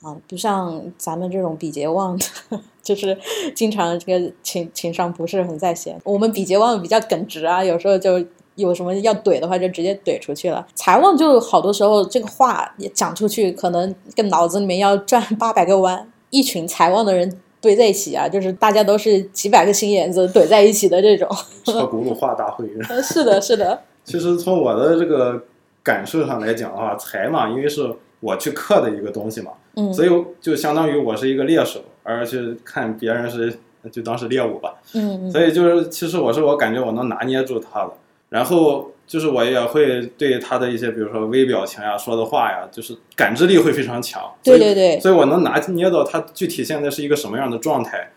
[0.01, 3.15] 啊，不像咱们这种比劫旺的， 就是
[3.53, 6.01] 经常这个情情商不是很在线。
[6.03, 10.65] 我们比劫旺比较耿直啊，有时候就有什么要怼的话，就直接怼出去了。
[10.73, 16.11] 财旺就好多时候这个话也讲出去，可能跟脑子里面要转八百个弯。
[16.31, 21.27] 一群财旺的人堆在一起啊，就是大家都是几百个心眼子怼在一起的这种。
[21.65, 22.65] 车轱辘话大会。
[23.01, 23.81] 是的，是的。
[24.05, 25.43] 其实从我的这个
[25.83, 30.09] 感受上来讲的话，财嘛，因为是我去克的一个东西嘛，嗯，所以
[30.41, 33.55] 就相当于我是一个猎手，而去看别人是
[33.91, 37.91] 就当是猎物吧，嗯，所以就是其实我是我感觉我能拿捏住他的，
[38.29, 48.11] 然后就是我也会对他的一些比如说微表情呀、说的话呀，就是感知力会非常强，对对对，所以我能拿捏到他具体现在是一个什么样的状态，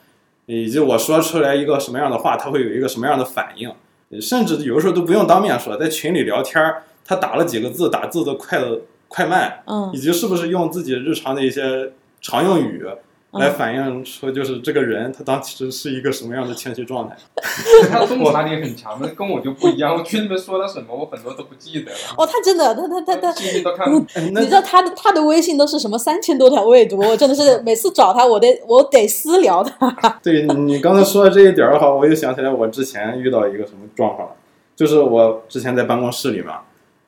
[0.44, 3.72] 以及我说出来一个什么样的话，他会有一个什么样的反应。
[4.20, 8.78] 甚至有的时候都不用当面说，在群里聊天儿，他打了几个字，打字的快的
[9.08, 12.84] 快慢，嗯，以及是不是用自己日常的一些常用语
[13.32, 17.16] 来反映出，就是这个人他当时是一个什么样的情绪状态。
[17.90, 19.94] 他洞察力很强，那跟我就不一样。
[19.96, 21.96] 我群里面说了什么，我很多都不记得了。
[22.18, 23.90] 哦，他真的，他他他他，记忆都看。
[23.90, 30.20] 你知道他的他的微信都是什么三千多条未读，我真的是每次找他，我得我得私聊他。
[30.22, 34.28] 对你刚才说的这一点的话，我又想起来我之前遇到一个什么状况，
[34.76, 36.60] 就是我之前在办公室里嘛，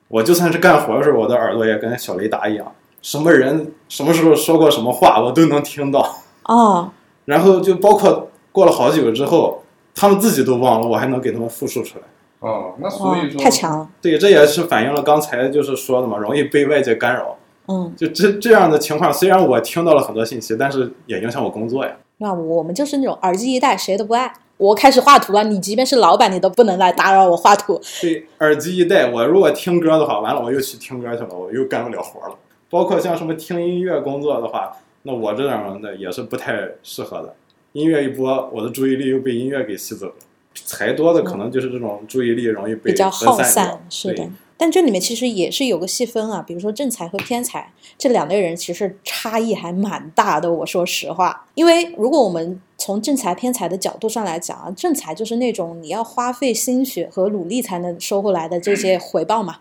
[0.08, 2.72] 我就算是干活的时候，我的耳朵也跟小雷达一样。
[3.04, 6.90] 什么人什么时候说过什么话，我都能听到哦。
[7.26, 9.62] 然后就包括过了好久之后，
[9.94, 12.04] 他们自己都忘了，我还能给他们复述出来。
[12.40, 13.86] 哦，那所以说太强了。
[14.00, 17.36] 对，这也是反映了刚才就是说的嘛，容易被外界干扰。
[17.68, 21.92] 嗯，就这这样的情况，虽然我听到了很多信息，但是也影响我工作呀。
[22.16, 24.32] 那我们就是那种耳机一戴，谁都不爱。
[24.56, 27.78] 我开始画图了，你即便是老板，你都不能来打扰我画图。
[28.00, 32.34] 对，耳机一戴，我如果听歌的话，完了我又去听歌去了，我又干不了活了。
[32.74, 37.32] 包括像什么听音乐工作的话，那我这样的也是不太适合的。
[37.70, 40.14] 音乐一播，我的注意力又被音乐给吸走了。
[40.54, 44.28] 财多的可能就是这种注意力容易被比较耗散，是的。
[44.56, 50.52] 但这里面其实也是有个细分啊，比如说正财和偏财这两类人，其实差异还蛮大的。
[50.52, 59.58] 我说实话，因为如果我们从正财偏财的角度上来讲啊，正财就是那种你要花费心血和努力才能收回来的这些回报嘛。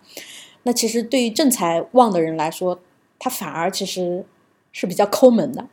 [0.63, 2.79] 那其实对于正财旺的人来说，
[3.23, 4.25] 他反而其实
[4.73, 5.65] 是比较抠门的。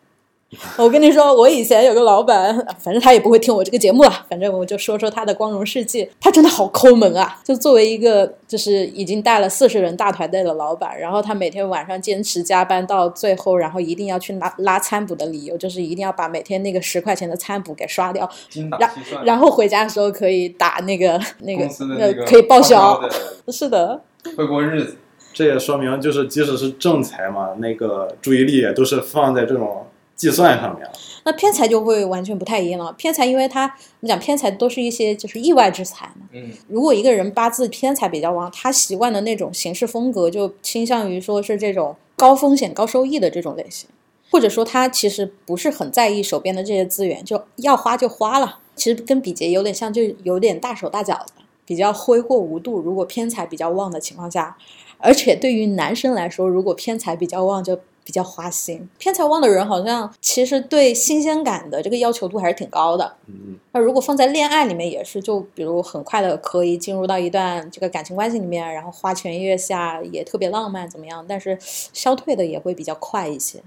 [0.77, 4.27] 我跟你说，我以前有个老板，反正他也不会听我这个节目了。
[4.29, 6.09] 反正我就说说他的光荣事迹。
[6.21, 7.41] 他真的好抠门啊！
[7.45, 18.31] 就作为一个就是已经带了四十人大团队的老板，然后他每天晚上坚持加班到最后，然后一定要去拉拉餐补的理由，就是一定要把每天那个十块钱的餐补给刷掉。
[18.79, 18.91] 然
[19.25, 23.01] 然后回家的时候可以打那个那个那可以报销。
[23.49, 24.03] 是的，
[24.37, 24.97] 会过日子。
[25.33, 29.87] 这也说明，就是即使是正财嘛，那个注意力也都是放在这种。
[30.17, 30.93] 计算上面了，
[31.25, 32.93] 那偏财就会完全不太一样了。
[32.93, 36.29] 偏财，因为他我们讲偏财都是一些就是意外之财嘛。
[36.33, 43.89] 嗯，如果一个人八字偏财比较旺，他习惯的那种行事风格就倾向于说是这种高风险高收益的这种类型，
[44.31, 48.59] 或者说他其实不是很在意手边的这些资源，就要花就花了。
[48.77, 52.79] 其实跟比劫有点像，就有点大手大脚的，比较挥霍无度。
[52.79, 54.59] 如果偏财比较旺的情况下，
[55.01, 57.79] 而且对于男生来说，如果偏财比较旺就。
[58.03, 63.15] 比较花心，偏财旺的人好像其实对新鲜感的这个要求度还是挺高的。
[63.27, 71.25] 嗯，那如果放在恋爱里面也是，就比如很快的可以进入到一段这个感情关系里面，然后花前月下也特别浪漫怎么样？
[71.29, 73.61] 但是消退的也会比较快一些。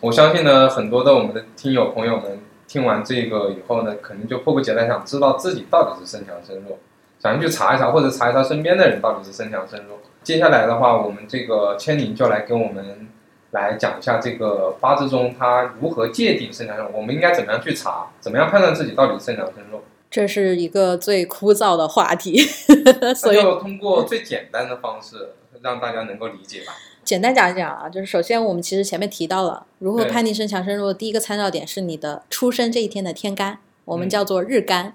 [0.00, 6.76] 我相信呢，很多的我们的听友朋友们听完这个以后呢，肯定就迫不及待想知道自己到底是身强身弱，
[7.22, 9.98] 想去查一查或者查一查身边的人到底是身强身弱。
[10.24, 13.08] 接下来的话，我们这个千宁就来跟我们。
[13.54, 19.80] 来讲一下这个八字中它如何界定身强身弱，我们应该怎么样去查，怎么样判断自己到底身强身弱？
[20.10, 22.36] 这是一个最枯燥的话题，
[23.14, 26.72] 所以通过最简单的方式让大家能够理解吧。
[27.04, 34.94] 简单讲一讲啊，就是首先我们其实前面提到了如何判定身强身弱，第一个参照点是你的出生这一天的天干，我们叫做日干。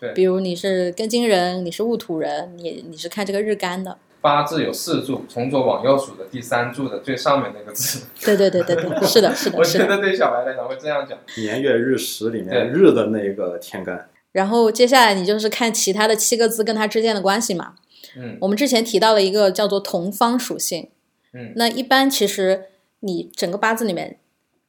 [0.00, 3.98] 对，比如你是庚金人，你是戊土人，你你是看这个日干的。
[4.20, 8.04] 八字有四柱，从左往右数的第三柱的最上面那个字。
[8.20, 9.56] 对对对对对，是的，是的。
[9.58, 14.08] 我觉得对小白来讲会这样讲：年月日时里面日的那个天干。
[14.32, 17.74] 然后接下来你就是看其他的七个字跟它之间的关系嘛。
[18.16, 18.36] 嗯。
[18.40, 20.90] 我们之前提到了一个叫做同方属性。
[21.32, 21.52] 嗯。
[21.56, 22.64] 那一般其实
[23.00, 24.18] 你整个八字里面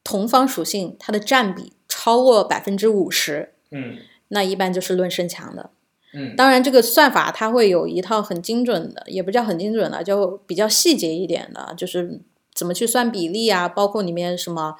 [0.03, 3.53] 同方属性它的占比超过百分之五十。
[3.71, 3.97] 嗯。
[4.29, 5.71] 那一般就是论身强的。
[6.13, 12.19] 嗯，当然，这个算法它会有一套很精准的，也不叫很精准的，就比较细节一点的，就是
[12.53, 14.75] 怎么去算比例啊，包括里面什么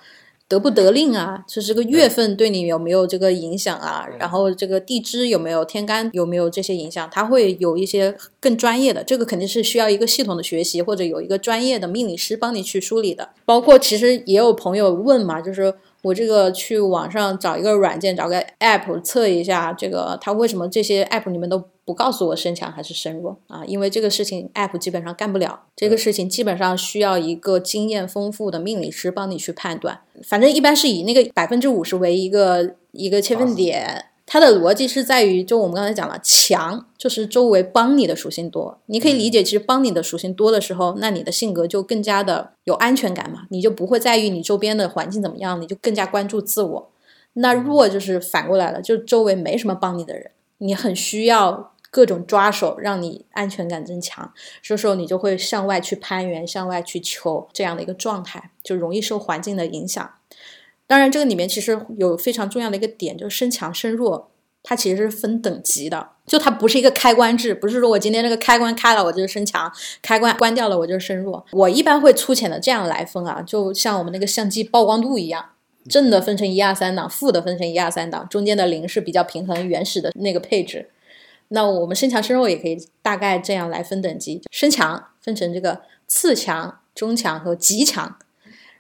[0.48, 4.18] 得不得令啊，就是这个月份对你有没有这个影响啊，嗯。
[4.18, 13.30] 然后这个地支有没有天干有没有这些影响，它会有一些更专业的，这个肯定是需要一个系统的学习，或者有一个专业的命理师帮你去梳理的。
[13.46, 23.66] 包括其实也有朋友问嘛，就是我这个去网上找一个软件，找个 app 测一下，这个它为什么这些 app 你们都不告诉我身强还是身弱啊？
[23.66, 30.00] 因为这个事情 app 基本上干不了，这个事情基本上需要一个经验丰富的命理师帮你去判断。
[30.24, 34.06] 反正一般是以那个百分之五十为一个一个切分点。
[34.32, 46.92] 它的逻辑是在于，就我们刚才讲了，强就是周围帮你的属性多，你可以理解，其实帮你的属性多的时候，那你的性格就更加的有安全感嘛，你就不会在意你周边的环境怎么样，你就更加关注自我。
[47.34, 54.32] 那弱就是反过来了，就周围没什么帮你的人，你很需要各种抓手，让你安全感增强。
[54.62, 60.12] 这时候你就会向外去攀援，向外去求这样的一个状态，就容易受环境的影响。
[60.90, 64.32] 当然，这个里面其实有非常重要的一个点，就是身强身弱，
[64.64, 69.72] 它其实是分等级的，就它不是一个开关制，不是说我今天这个开关开了我就是身强，
[70.02, 71.46] 开关关掉了我就是身弱。
[71.52, 75.52] 我一般会粗浅的这样来分啊，就像我们那个相机曝光度一样，
[75.88, 80.90] 正的分成一二三档，负的分成一二三档，中间的零是比较平衡原始的那个配置。
[81.50, 88.18] 那我们身强身弱也可以大概这样来分等级，身强分成这个次强、中强和极强，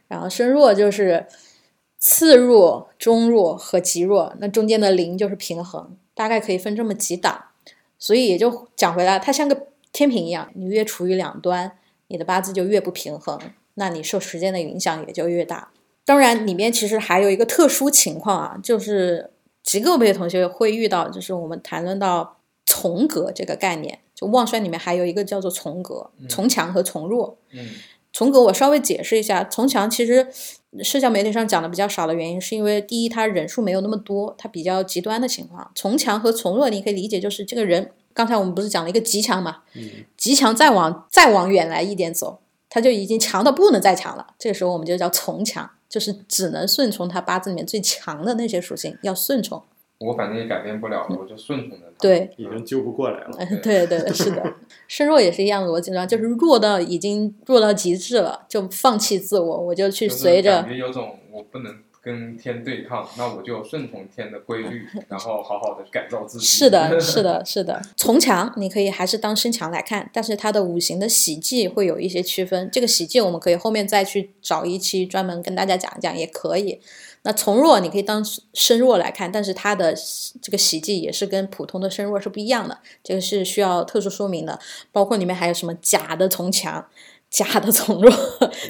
[0.07, 1.27] 然后身弱就是
[1.99, 7.45] 次弱、中弱和极弱，那中间的零就是平衡，大概可以分这么几档。
[7.97, 13.37] 所以也就讲回来，它像个天平一样，你越处于两端，你的八字就越不平衡，
[13.73, 15.71] 那你受时间的影响也就越大。
[16.05, 19.31] 当然，里面其实还有一个特殊情况啊，就是
[19.61, 27.37] 极个别同学会遇到，就是我们谈论到从格这个概念，就旺衰里面还有一个叫做从格，从强和从弱。
[27.51, 27.67] 嗯
[28.11, 30.27] 从格我稍微解释一下，从强其实
[30.83, 35.71] 社交媒体上讲的比较少的原因，是因为第一，他人数没有那么多，他比较极端的情况。
[35.73, 39.63] 从强和从弱，你可以理解就是这个人，刚才我们不是讲了一个极强嘛，
[40.15, 49.63] 极强再往再往远来一点走，他就已经强到不能再强了，这个时候我们就叫从强，就是只能顺从他八字里面最强的那些属性，要顺从。
[49.99, 51.93] 我反正也改变不了了，我就顺从着他。
[51.99, 53.31] 对，已经救不过来了。
[53.37, 54.55] 嗯， 对对，是的，
[54.87, 66.45] 身弱也是一样的逻辑上，就是弱到已经弱到极致了，就放弃自我，我就去随着感觉有种我不能跟天对抗，那我就顺从天的规律， 然后好好的改造自己。
[66.45, 67.81] 是的， 是的，是的。
[67.97, 72.69] 从强你可以还是当身强来看，但是它的五行的喜忌会有一些区分。
[72.71, 76.79] 这个喜忌我们可以后面再去找一期专门跟大家讲一讲，也可以。
[77.23, 79.93] 那从弱你可以当身弱来看，但是它的
[80.41, 84.59] 这个喜忌也是跟普通的身弱是不一样的，这个是需要特殊说明的。
[84.91, 86.85] 包括里面还有什么假的从强。
[87.29, 88.11] 假的从弱，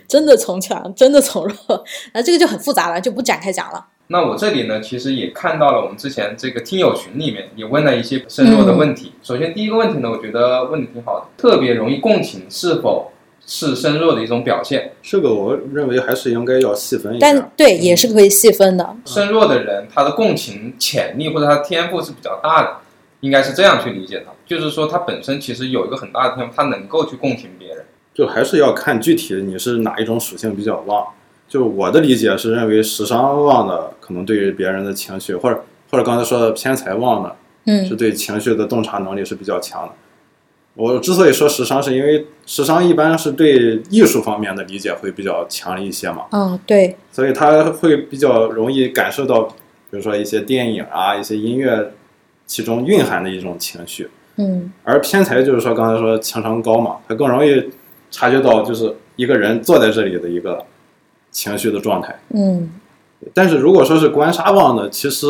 [0.05, 3.87] 真的从强，真的从弱，那这个就很复杂了，就不展开讲了。
[4.07, 9.13] 那我这里呢，其实也看到了我们之前这个听友群里面也问了一些身弱的问题。
[9.23, 13.09] 首先第一个问题呢，我觉得问的挺好的，特别容易共情，是否
[13.51, 14.91] 是身弱的一种表现？
[15.01, 17.51] 这个我认为还是应该要细分一下但。
[17.57, 18.95] 对，也是可以细分的。
[19.05, 22.77] 身弱的人，他的共情潜力或者他的天赋是比较大的，
[23.21, 27.83] 应该是这样去理解他，就是说他本身其实有一个很大的天赋，他能够去共情别人。
[28.13, 31.07] 就还是要看具体你是哪一种属性比较旺。
[31.47, 37.35] 就我的理解是认为时伤旺的可能对于别人的情绪，或者或者刚才说的偏财旺的，
[37.87, 39.93] 是嗯对情绪的洞察能力是比较强的。
[40.79, 51.91] 我之所以说时尚，是因为时尚一般是对艺术方面的理解会比较强一些嘛，嗯，对，所以他会比较容易感受到，比如说一些电影啊、一些音乐
[52.45, 54.09] 其中蕴含的一种情绪。
[54.37, 57.69] 嗯而偏财就是说刚才说情商高嘛，他更容易
[58.09, 60.63] 察觉到就是一个人坐在这里的一个
[61.29, 62.17] 情绪的状态。
[62.29, 62.71] 嗯
[63.33, 65.27] 但是如果说是官杀旺的，其实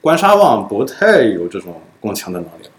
[0.00, 2.69] 官杀旺不太有这种共情的能力，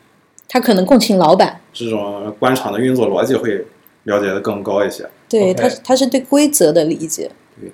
[0.53, 3.65] 他可能共情老板，这种官场的运作逻辑会
[4.03, 5.09] 了解的更高一些。
[5.29, 7.31] 对他他是对规则的理解。
[7.57, 7.71] 对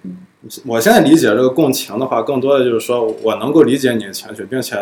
[0.63, 4.75] 我现在理解这个共情的话，更多的就是说我能够理解你的情绪，并且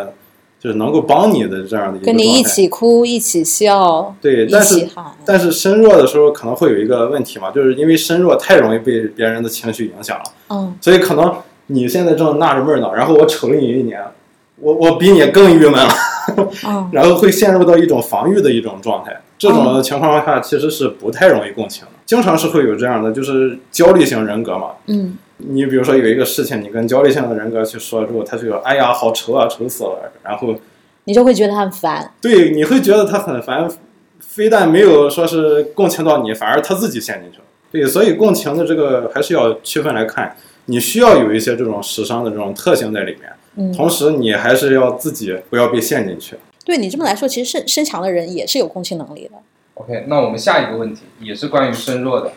[0.60, 4.90] 就是能够帮你的这样的一个跟你一起哭，一起笑，对，一但是起。
[5.24, 11.34] 但是身弱的时候可能会有一个问题嘛，就是因为身弱太容易被别人的情绪影响了，嗯所以可能
[11.68, 14.04] 你现在正纳着闷儿呢，然后我瞅了你一年，
[14.58, 15.90] 我我比你更郁闷了，
[16.68, 19.22] 嗯 然后会陷入到一种防御的一种状态。
[19.38, 24.72] 这种情况下其实是不太容易共情的，经常是会有这样的，就是焦虑型人格嘛。
[24.88, 30.56] 嗯你比如说有一个事情，你跟焦虑性的人格去说之后，他就说：“哎呀，好愁啊，愁死了。”然后
[31.04, 32.10] 你就会觉得他很烦。
[32.22, 33.70] 对，你会觉得他很烦，
[34.22, 37.44] 非但没有说是共情到你，反而他自己陷进去了。
[37.70, 40.34] 对，所以共情的这个还是要区分来看，
[40.68, 46.38] 你需要有一些这种时伤的这种特性在里面，嗯，同时你还是要自己不要被陷进去。
[46.64, 49.38] 对你这么来说，其实身身强的人也是有共情能力的。
[49.76, 52.34] OK，那我们下一个问题也是关于身弱的，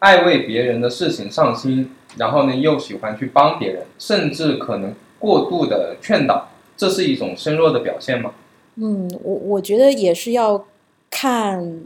[0.00, 8.32] 爱为别人的事情上心，然后呢又喜欢去帮别人，甚至可能过度的劝导，这是一种身弱的表现吗？
[8.76, 10.66] 嗯，我我觉得也是要
[11.10, 11.80] 看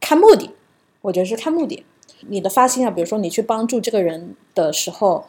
[0.00, 0.50] 看目的，
[1.02, 1.84] 我觉得是看目的。
[2.28, 5.26] 你的发心啊，比如说你去帮助这个人的时候，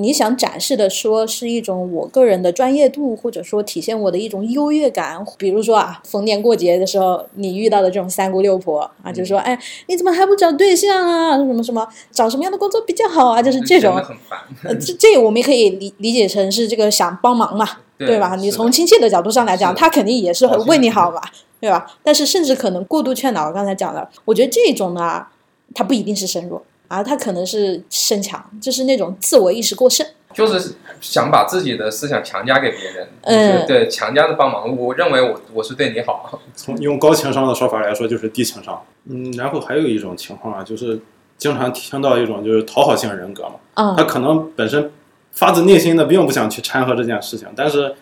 [0.00, 5.18] 你想展示的说是一种我个人的专业度，或者说体现我的一种优越感。
[5.36, 11.36] 比如说啊，逢年过节的时候，你遇到的这种三姑六婆啊，就说哎，你怎么还不找对象啊？
[11.36, 13.42] 什么什么，找什么样的工作比较好啊？
[13.42, 17.66] 就是这种，很烦，呃，这这我们也可以理理解成是这个想帮忙嘛，
[17.98, 18.36] 对吧？
[18.36, 21.20] 你从亲戚的角度上来讲，他肯定也是为你好嘛，
[21.60, 21.84] 对吧？
[22.04, 25.26] 但是甚至可能过度劝导，刚才讲的，我觉得这种呢，
[25.74, 30.06] 他不一定是身弱啊，他可能是身强，就是那种自我意识过剩。
[30.34, 34.76] 就是想把自己的思想强加给别人，嗯对强加的帮忙。
[34.76, 38.80] 我认为我我是对你好，从用高情商的说法来说，就是低情商。
[39.08, 41.00] 嗯，然后还有一种情况啊，就是
[41.38, 44.90] 经常听到一种就是讨好型人格嘛，啊、他可能本身
[45.32, 47.94] 发自内心的并不想去掺和这件事情，但是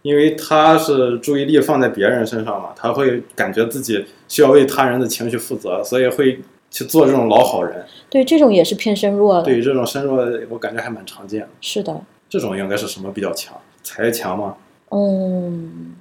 [0.00, 6.40] 因为他是注意力放在别人身上嘛，他会感觉自己需要为他人的情绪负责，所以会
[6.74, 7.86] 去做这种老好人。
[8.10, 9.42] 对，这种也是偏身弱的。
[9.42, 11.48] 对这种身弱，我感觉还蛮常见的。
[11.60, 13.56] 是的，这种应该是什么比较强？
[13.84, 14.56] 财强吗？
[14.90, 15.94] 嗯，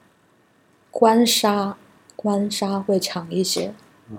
[0.89, 1.77] 官杀，
[2.15, 3.71] 官杀会强一些。
[4.09, 4.17] 嗯，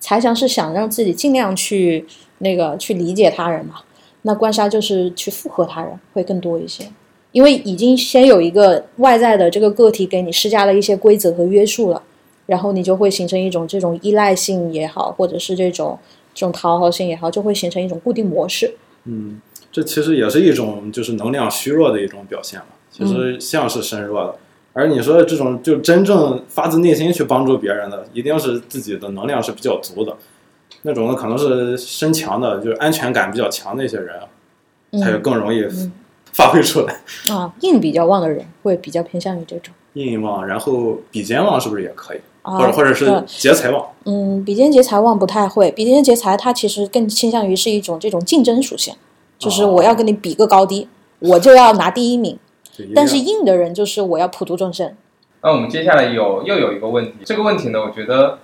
[0.00, 2.04] 财强是想让自己尽量去
[2.38, 3.76] 那个去理解他人嘛，
[4.22, 6.90] 那官杀就是去附和他人会更多一些，
[7.30, 12.02] 因为已经先有一个外在的这个个体给你施加了一些规则和约束了，
[12.48, 15.98] 然后你就会形成一种这种依赖性也好，或者是这种
[16.32, 18.74] 这种讨好性也好，就会形成一种固定模式。
[19.04, 19.38] 嗯，
[19.70, 24.34] 这其实也是一种就是能量虚弱的一种表现嘛，其实像是身弱的。
[24.72, 30.16] 而你说的这种就真正发自内心去帮助别人的，一定是自己的能量是比较足的，
[30.82, 34.18] 那种的可能是身强的，就是安全感比较强的一些人，
[35.02, 35.92] 才嗯更容易嗯
[36.32, 37.00] 发挥出来。
[37.30, 42.18] 啊，硬比较旺的人会比较偏向于这种印旺，然后比肩旺是不是也可以？
[42.48, 43.86] 啊，或者或者是劫财旺？
[44.04, 48.94] 嗯，比肩劫财旺不太会，比肩劫财它其实更倾向于是一种这种竞争属性，
[49.38, 50.88] 就是我要跟你比个高低，
[51.18, 52.38] 我就要拿第一名。
[52.94, 54.94] 但是硬的人就是我要普度众生。
[55.42, 58.38] 那我们接下来有又有一个问题，这个问题呢，我觉得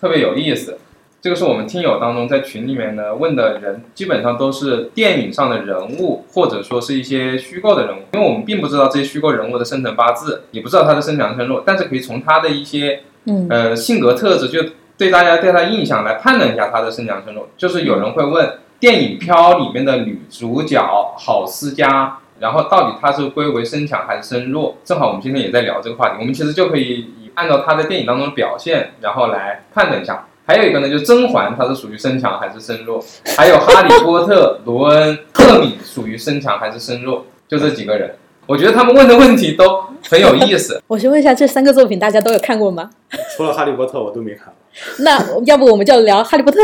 [0.00, 0.78] 特别有意思。
[1.20, 14.60] 这个是我们听友当中在群里面呢问的人，基本上都是电影上的人物，或者说是一些虚构的人物，因为我们并不知道这些虚构人物的生辰八字，也不知道他的生辰生弱，但是可以从他的一些嗯呃性格特质，就
[14.96, 17.48] 对大家对他印象来判断一下他的身强身弱。
[17.56, 20.80] 就是有人会问电影《飘》里面的女主角
[21.16, 24.76] 郝思嘉，然后到底她是归为身强还是身弱？
[24.84, 30.26] 正好我们今天也在聊这个话题，我们其实就可以以按照她在电影当中的表现，然后来判断一下。
[30.46, 33.02] 还有一个呢，就是甄嬛，她是属于身强还是身弱？
[33.36, 37.24] 还有哈利波特、罗恩、赫敏属于身强还是身弱？
[37.48, 38.14] 就这几个人，
[38.46, 40.80] 我觉得他们问的问题都很有意思。
[40.86, 42.90] 我先问一下，这三个作品大家都有看过吗？
[43.36, 44.54] 除了《哈利波特》，我都没看过。
[45.04, 46.58] 那要不我们就聊《哈利波特》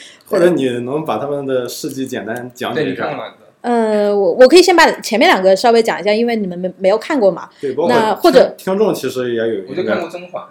[0.28, 3.02] 或者你能把他们的事迹简单讲对，解一下？
[3.04, 3.34] 你看了吗？
[3.62, 7.48] 呃，我我可以先把前面两个稍微讲一下，因为你们没没有看过嘛。
[7.60, 10.42] 对，包括那或者听听众其实也有，我就看过《甄嬛》。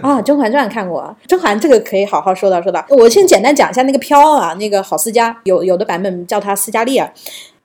[0.00, 2.82] 啊，《甄嬛传》看过，啊，《甄嬛》这个可以好好说道说道。
[2.88, 7.12] 我先简单讲一下那个飘啊，那个郝思嘉，有有的版本叫他斯嘉丽尔，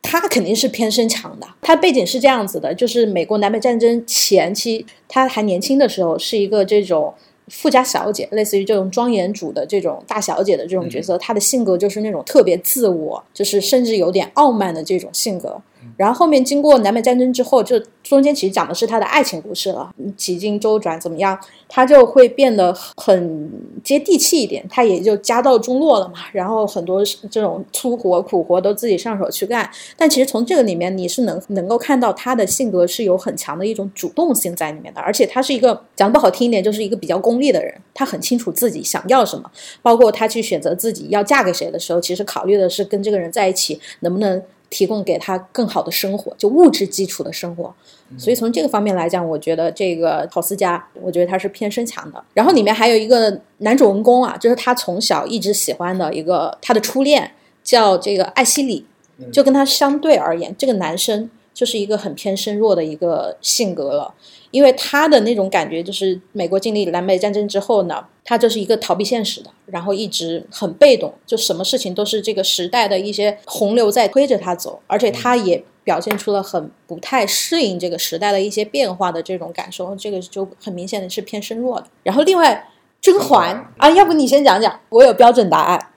[0.02, 1.48] 她肯定是偏身强的。
[1.62, 7.14] 她背景是这样子的，就是美国南北战争前期，她还年轻的时候是一个这种。
[7.52, 15.60] 富家小姐，类似于这种庄园主的这种大小姐的这种角色，她的性格就是那种特别自我，就是甚至有点傲慢的这种性格。
[16.00, 21.38] 然后后面经过南北战争之后，就中间其实讲的是他的爱情故事了，几经周转怎么样，
[21.68, 23.52] 他就会变得很
[23.84, 26.20] 接地气一点，他也就家道中落了嘛。
[26.32, 29.70] 然后很多这种粗活苦活都自己上手去干。
[29.98, 44.42] 但其实从这个里面，你是能能够看到他的性格是有很强的一种主动性在里面的，而且他是一个讲不好听一点，就是一个比较功利的人，他很清楚自己想要什么，包括他去选择自己要嫁给谁的时候，其实考虑的是跟这个人在一起能不能。
[44.70, 47.74] 提供给他更好的生活，就物质基础的生活。
[48.18, 52.24] 所以从这个方面来讲，我觉得这个郝思佳，我觉得他是偏身强的。
[52.34, 57.32] 然后里面还有一个男主人公啊，就是他从小一直喜欢的一个他的初恋，
[57.64, 58.86] 叫这个艾希里，
[59.32, 64.14] 就跟他相对而言，这个男生就是一个很偏身弱的一个性格了。
[64.52, 81.88] 因为他的那种感觉就是美国经历南北战争之后呢，他就是一个逃避现实的，然后一直很被动，就什么事情都是这个时代的一些洪流在推着他走，而且他也表现出了很不太适应这个时代的一些变化的这种感受，这个就很明显的是偏身弱的。
[82.04, 82.68] 然后另外
[83.02, 85.92] 甄嬛啊，要不你先讲讲，我有标准答案。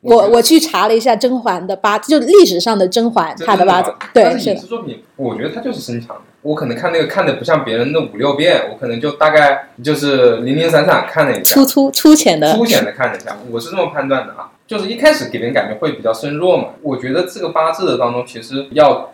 [0.00, 6.22] 我我去查了一下甄嬛的八字，就历史上的甄嬛她的八字，对，但是影视作品，我觉得她就是身强的。
[6.42, 14.50] 我可能看那个看的不像别人的五六遍，我可能就大概就是零零散散看了一下，粗粗粗浅的，粗浅的看了一下，我是这么判断的啊。
[14.66, 16.68] 就是一开始给人感觉会比较身弱嘛。
[16.82, 19.10] 我觉得这个八字的当中，其实要。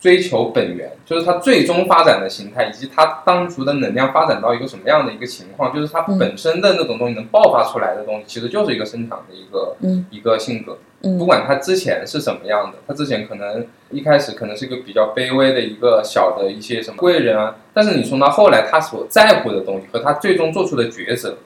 [0.00, 9.76] 追求本源，就是它最终发展的形态，以及它当初的能量发展到一个什么样的一个情况，就是它本身的那种东西能爆发出来的东西，其实就是一个生长的一个
[10.10, 10.78] 一个性格。
[11.00, 21.38] 不管他之前是什么样的，他之前可能一开始可能是一个比较卑微的一个小的一些什么贵人啊，但是你从他后来他所在乎的东西和他最终做出的抉择，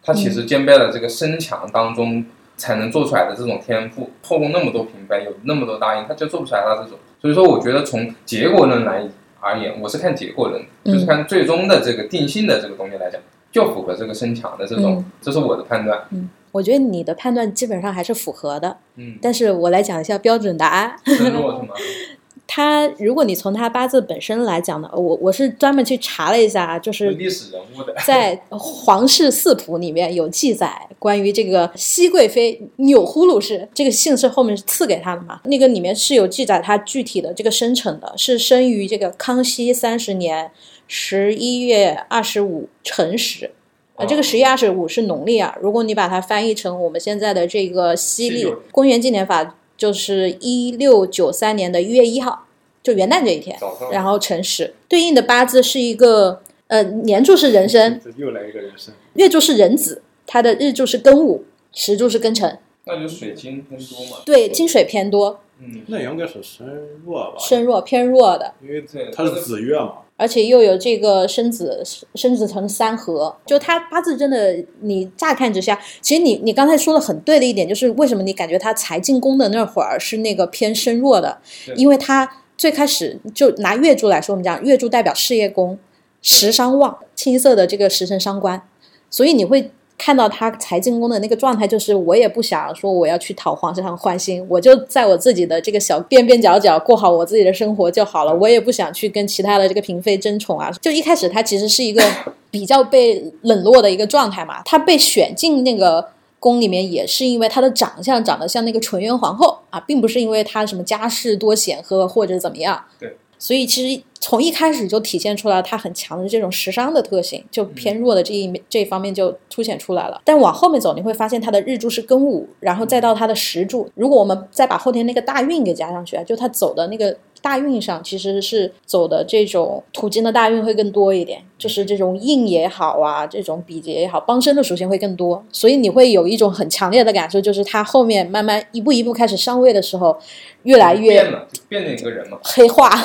[0.00, 2.24] 他其实兼备了这个身强当中
[2.60, 4.10] 才能做出来的这种天赋。
[4.22, 6.98] 后宫那么多嫔妃，有那么多大英，他就做不出来他这种。
[7.18, 9.08] 所以说，我觉得从结果论来
[9.40, 13.18] 而言，我是看结果论，就是看最终的这个定性的这个东西来讲，
[13.50, 15.98] 就符合这个身强的这种，这是我的判断。
[16.10, 18.76] 嗯，我觉得你的判断基本上还是符合的。
[18.96, 20.94] 嗯，但是我来讲一下标准答案。
[22.52, 35.40] 他，如果你从他八字本身来讲呢，我我是专门去查了一下，就是历史人物的，在《皇室四谱》里面有记载，关于这个熹贵妃钮祜禄氏，这个姓氏后面是赐给他的嘛？
[35.44, 40.50] 那个里面是有记载他具体的这个生辰的，是生于这个康熙三十年
[40.88, 43.52] 十一月二十五辰时，
[43.94, 45.56] 啊，这个十一月二十五是农历啊。
[45.62, 49.54] 如果你把它翻译成我们现在的这个西历公元纪年法。
[49.80, 52.44] 就是一六九三年的一月一号，
[52.82, 53.58] 就元旦这一天，
[53.90, 64.18] 然后辰时，对应的八字是一个呃年柱是壬申，又来一个人申，月柱是壬子，它的日柱是庚午，时柱是庚辰，那就水金偏多嘛？
[64.26, 66.66] 对，金水偏多，嗯，那应该是身
[67.06, 67.38] 弱吧？
[67.38, 69.94] 身弱偏弱的，因为它是子月嘛。
[70.20, 71.82] 而且又有这个生子
[72.14, 81.38] 生子成三合，就他八字真的，你乍看之下，其实你你刚才说的很对的一点，就是为什么你感觉他才进宫的那会儿是那个偏身弱的，
[81.74, 85.78] 因为他最开始就拿月柱来说，我们讲月柱代表事业宫，
[86.20, 88.62] 食伤旺，青色的这个食神伤官，
[89.08, 89.70] 所以你会。
[90.02, 98.34] 看到他才进宫的那个状态，就是我也不想说我要去讨皇上欢心，我就在我自己的这个小边边角角过好我自己的生活就好了。
[98.34, 100.70] 我也不想去跟其他的这个嫔妃争宠啊。
[100.80, 102.02] 就一开始他其实是一个
[102.50, 104.62] 比较被冷落的一个状态嘛。
[104.64, 112.82] 他被选进那个宫里面，也是因为他的长相长得像那个纯元皇后啊，并不是因为他什么家世多显赫或者怎么样。
[112.98, 113.14] 对。
[113.38, 120.20] 所以其实从一开始就体现出来他很强的这种时商的特性，就偏弱的这一面这一方面就凸显出来了。
[120.24, 127.16] 但往后面走，你会发现他的日柱是庚午，然后再到他的时柱，如果我们再把后天那个大运给加上去啊，就他走的那个。
[127.42, 140.18] 大运上其实是走的这种土金的大运会更多一点，就是这种印也好啊，这种比劫也好，帮身的属性会更多，所以你会有一种很强烈的感受，就是他后面慢慢一步一步开始上位的时候，
[140.64, 142.90] 越来越变了，变了一个人嘛，黑化。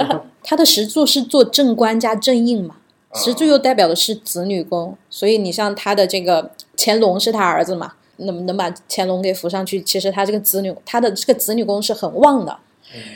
[0.42, 2.76] 他的石柱是做正官加正印嘛，
[3.14, 12.56] 石柱又代表的是子女宫，所以你像他的这个乾隆是他儿子嘛，能能把乾隆给扶上去，其实他这个子女，他的这个子女宫是很旺的。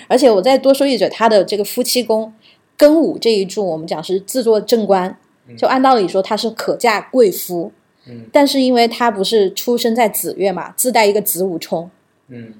[0.07, 2.33] 而且我再多说一嘴，他的这个夫妻宫
[2.79, 5.17] 庚午这一柱，我们讲是自作正官，
[5.59, 7.73] 就按道理说他是可嫁贵夫。
[8.07, 11.91] 嗯，但是因为他不是出生在子月嘛，自带一个子午冲。
[12.29, 12.55] 嗯，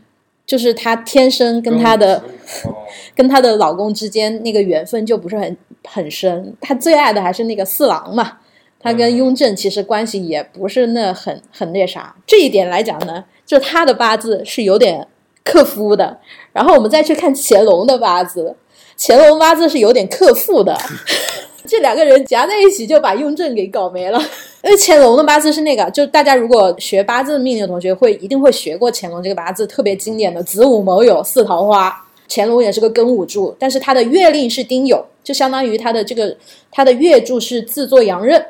[0.45, 2.25] 就是他天生跟他的
[3.15, 6.57] 跟他的老公之间那个缘分就不是很很深。
[6.61, 8.39] 他最爱的还是那个四郎嘛，
[8.81, 12.17] 他跟雍正其实关系也不是那很很那啥。
[12.27, 15.07] 这一点来讲呢，就他的八字是有点。
[15.47, 16.21] 克夫的，
[16.55, 18.55] 然后我们再去看乾隆的八字，
[18.97, 20.75] 乾隆八字是有点克父的，
[21.67, 24.19] 这两个人夹在一起就把雍正给搞没了。
[24.63, 31.95] 因为乾隆的八字是那个，就大家如果学八字命理的同学会一定会学过乾隆这个八字，特别经典的子午卯酉四桃花。
[32.27, 36.35] 乾隆也是个庚午柱，但是他的月令是丁酉，就相当于他的这个
[36.71, 38.43] 他的月柱是自作阳刃。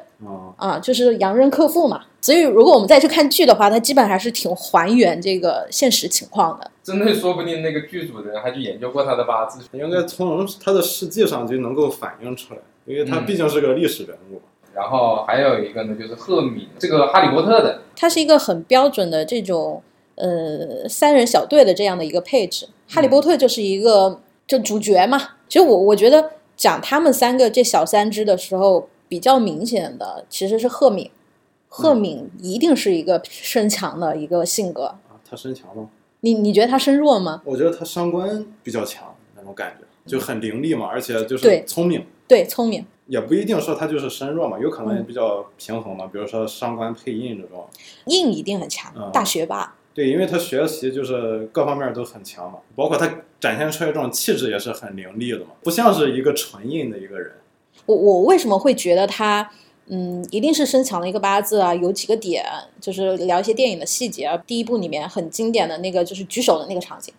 [0.57, 6.71] 啊，就是洋人客户嘛，所以如果我们再去看剧的话，它基本还是挺还原这个现实情况的。
[6.83, 14.41] 真的，说不定那个剧组的人还去研究过他的八字，应该从他的事迹上就能够反映出来，因为他毕竟是个历史人物。
[14.75, 19.81] 然后还有一个呢，就是赫敏，这个哈利波特的，他是一个很标准的这种
[20.17, 22.67] 呃三人小队的这样的一个配置。
[22.89, 25.19] 哈利波特就是一个就主角嘛。
[25.49, 31.09] 其实我我觉得讲他们三个这小三只的时候，比较明显的其实是赫敏。
[31.69, 34.87] 赫敏一定是一个身强的一个性格。
[34.87, 35.89] 啊，他身强吗？
[36.23, 37.41] 你你觉得他身弱吗？
[37.45, 42.85] 我觉得他伤官比较强那种感觉，就很伶俐嘛，而且就是聪明，对，聪明。
[43.07, 47.69] 也不一定说他就是身弱嘛，有可能比较平衡嘛，比如说伤官配印这种。
[48.07, 49.77] 印一定很强，嗯大学霸。
[49.95, 53.09] 对，因为他学习就是各方面都很强嘛，包括他
[53.39, 57.33] 展现出来这种气质也是很凌厉的嘛，不像是一个纯印的一个人。
[57.87, 59.51] 我我为什么会觉得他，
[59.87, 61.75] 嗯，一定是身强的一个八字啊？
[61.75, 62.45] 有几个点，
[62.81, 64.37] 就是聊一些电影的细节啊。
[64.47, 67.13] 第一部里面很经典的那个就是举手的那个场景，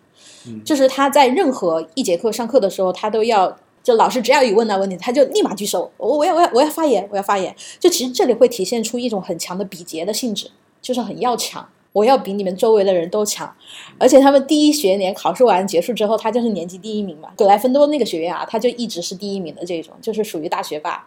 [0.46, 3.56] 嗯就是他在任何一节课上课的时候，他都要。
[3.86, 7.54] 就老师只要一问到问题，他就立马举手，我我要我要我要发言，我要发言。
[7.78, 10.50] 就其实这里会体现出一种很强的比劫的性质，
[10.82, 13.50] 就是很要强，我要比你们周围的人都强。
[13.96, 17.30] 而且他们第一学年考试完结束之后，他就是年级第一名嘛。
[17.34, 21.06] 格莱芬多那个学院啊，他就一直是第一名的这种，就是属于大学霸。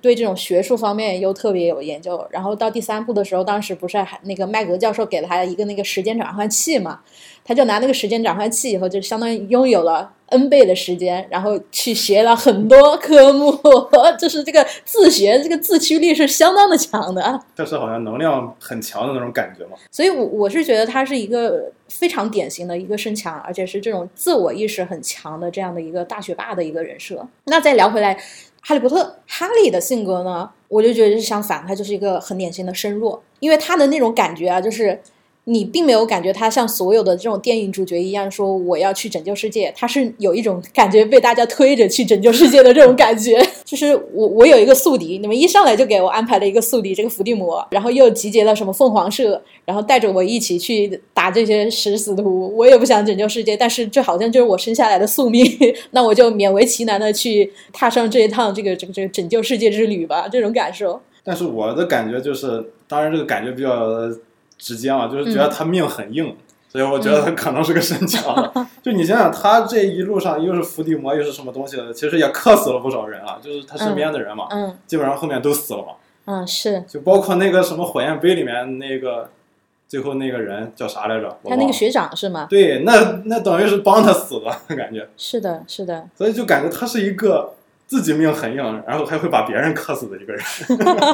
[0.00, 7.00] 对这种学术方面又特别有研究，然后到第三步的时候，当时不是还那个麦格教授给了他一个那个时间转换器嘛，
[7.50, 13.52] 他就拿那个时间转换器以后，就相当于拥有了 n 倍的时间，然后去学了很多科目，
[14.16, 17.42] 就是这个自学这个自驱力是相当的强的。
[17.56, 19.72] 但是好像能量很强的那种感觉嘛。
[19.90, 27.26] 所以我，我是觉得他是一个非常典型的一个身强，而且是这种自我意识很强的这样的一个大学霸的一个人设。
[27.46, 28.16] 那再聊回来，
[28.60, 35.00] 哈利波特，哈利的性格呢，我就觉得是相反，他就是一个很典型的身弱，因为他的那种感觉啊，就是。
[35.50, 43.44] 你并没有感觉他像所有的这种电影主角一样说我要去拯救世界，他是有一种感觉被大家推着去拯救世界的这种感觉。
[43.64, 52.54] 就是我我有一个宿敌，你们一上来就给我安排了一个宿敌，这个伏地魔，然后又集结了什么凤凰社，然后带着我一起去打这些食死徒。
[52.56, 55.44] 我也不想拯救世界，但是这好像就是我生下来的宿命，
[55.90, 61.00] 那我就勉为其难的去踏上这一趟这个这个这个拯救世界之旅吧，这种感受。
[61.22, 63.70] 但是我的感觉就是，当然这个感觉比较
[64.60, 66.36] 直接嘛，就是觉得他命很硬，
[66.68, 68.66] 所以我觉得他可能是个神强的。
[68.82, 75.94] 就你想想，他这一路上又是伏地魔，又是什么东西的，其实也克死了不少人啊，就是他身边的人嘛，嗯基本上后面都死了嘛。
[76.26, 79.30] 嗯，是就包括那个什么火焰杯里面那个
[79.88, 81.38] 最后那个人叫啥来着？
[81.44, 82.46] 他那个学长是吗？
[82.48, 84.46] 对，那那等于是帮他死的
[84.76, 86.06] 感觉，是的，是的。
[86.14, 87.54] 所以就感觉他是一个
[87.86, 90.42] 自己命很硬，然后还会把别人克死的一个人。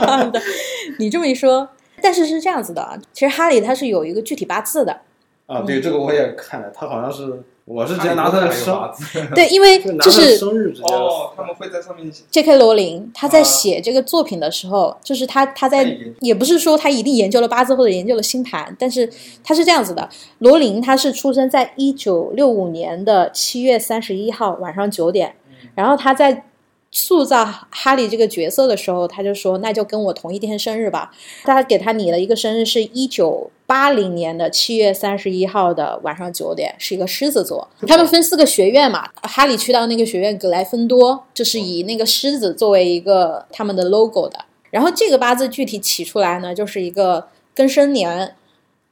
[0.98, 1.66] 你这么一说，
[2.00, 5.00] 但是是这样子的啊，其实哈利他是有一个具体八字的，
[5.46, 8.74] 啊，对，这个我也看了，他好像是，我是直接拿他的生
[9.34, 12.22] 对，因为就是生日直接哦，他们会在上面写。
[12.30, 12.58] J.K.
[12.58, 13.42] 罗琳他在啊。
[13.42, 19.10] 写这个作品的时候，就是他他在也也不是说他一定研究了八字或者研究了星盘，但是
[19.42, 25.34] 他是这样子的：罗琳他是出生在一九六五年的七月三十一号晚上九点，
[25.74, 26.44] 然后他在
[26.90, 31.12] 塑造哈利这个角色的时候，他就说那就跟我同一天生日吧。
[31.44, 37.68] 他给他拟了一个生日是一九八零年的七月三十一号的晚上九点，是一个狮子座。
[37.86, 44.44] 他们分四个学院嘛，哈利去到那个学院格莱芬多，就是以那个狮子作为一个他们的 logo 的。
[44.70, 48.34] 然后这个八字具体起出来呢，就是一个庚申年、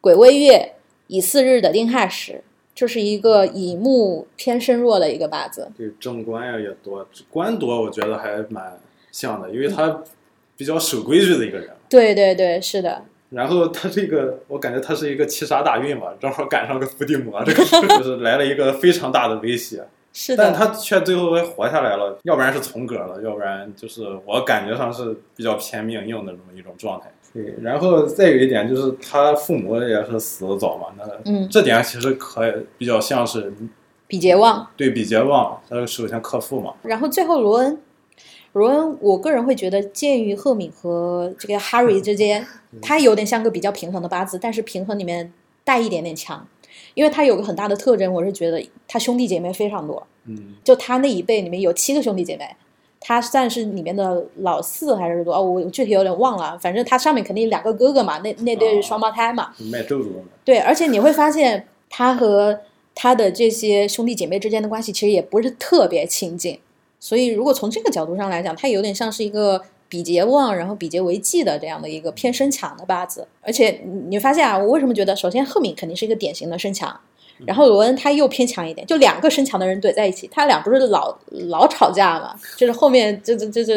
[0.00, 0.74] 癸未月、
[1.06, 2.42] 乙巳日的丁亥时，
[2.74, 5.70] 就是一个乙木偏身弱的一个八字。
[5.76, 8.78] 对正官呀也多，官多我觉得还蛮
[9.12, 10.02] 像的，因为他
[10.56, 11.70] 比较守规矩的一个人。
[11.88, 17.64] 对对对，是的，然后他这个，我感觉他是一个七杀大运嘛，正好赶上个伏地魔，这个
[17.98, 19.84] 就是来了一个非常大的威胁。
[20.16, 27.12] 是的，但他却最后还活下来了，要不然是从格了，要不然就是我感觉上是比较偏命硬的这么一种状态。
[27.34, 33.52] 对，然后再有一点就是他父母也是死的早嘛，那嗯这点其实可以比较像是
[34.06, 34.64] 比杰旺。
[34.76, 37.76] 对比杰旺，他首先克父嘛，然后最后罗恩，
[38.52, 42.46] 罗恩，我个人会觉得介于赫敏和这个 Harry 之间，
[42.80, 45.32] 他有点像个比较平衡的八字，但是平衡里面
[45.64, 46.46] 带一点点强，
[46.94, 52.48] 因为他有个很大的特征，我是觉得他兄弟姐妹非常多，嗯，就他那一辈里面有七个兄弟姐妹。
[53.06, 55.34] 他算是里面的老四还是多？
[55.34, 56.58] 哦，我具体有点忘了。
[56.58, 59.52] 反正他上面肯定两个哥哥嘛，那那对哦双胞胎嘛。
[59.70, 62.58] 卖咒诅的，对，而且你会发现他和
[62.94, 66.58] 他的这些兄弟姐妹之间的关系其实也不是特别亲近，
[66.98, 73.28] 所以如果从这个角度上来讲，他有点像是一个比劫旺，然后比劫为忌的这样的一个偏身强的八字。
[73.42, 76.98] 而且你你发现啊，我为什么觉得，首先赫敏肯定是一个典型的身强。
[77.46, 81.16] 然后罗恩他又偏强一点，就两个身强的人怼在一起，他俩不是老
[81.48, 82.34] 老吵架嘛？
[82.56, 83.74] 就是后面就就就就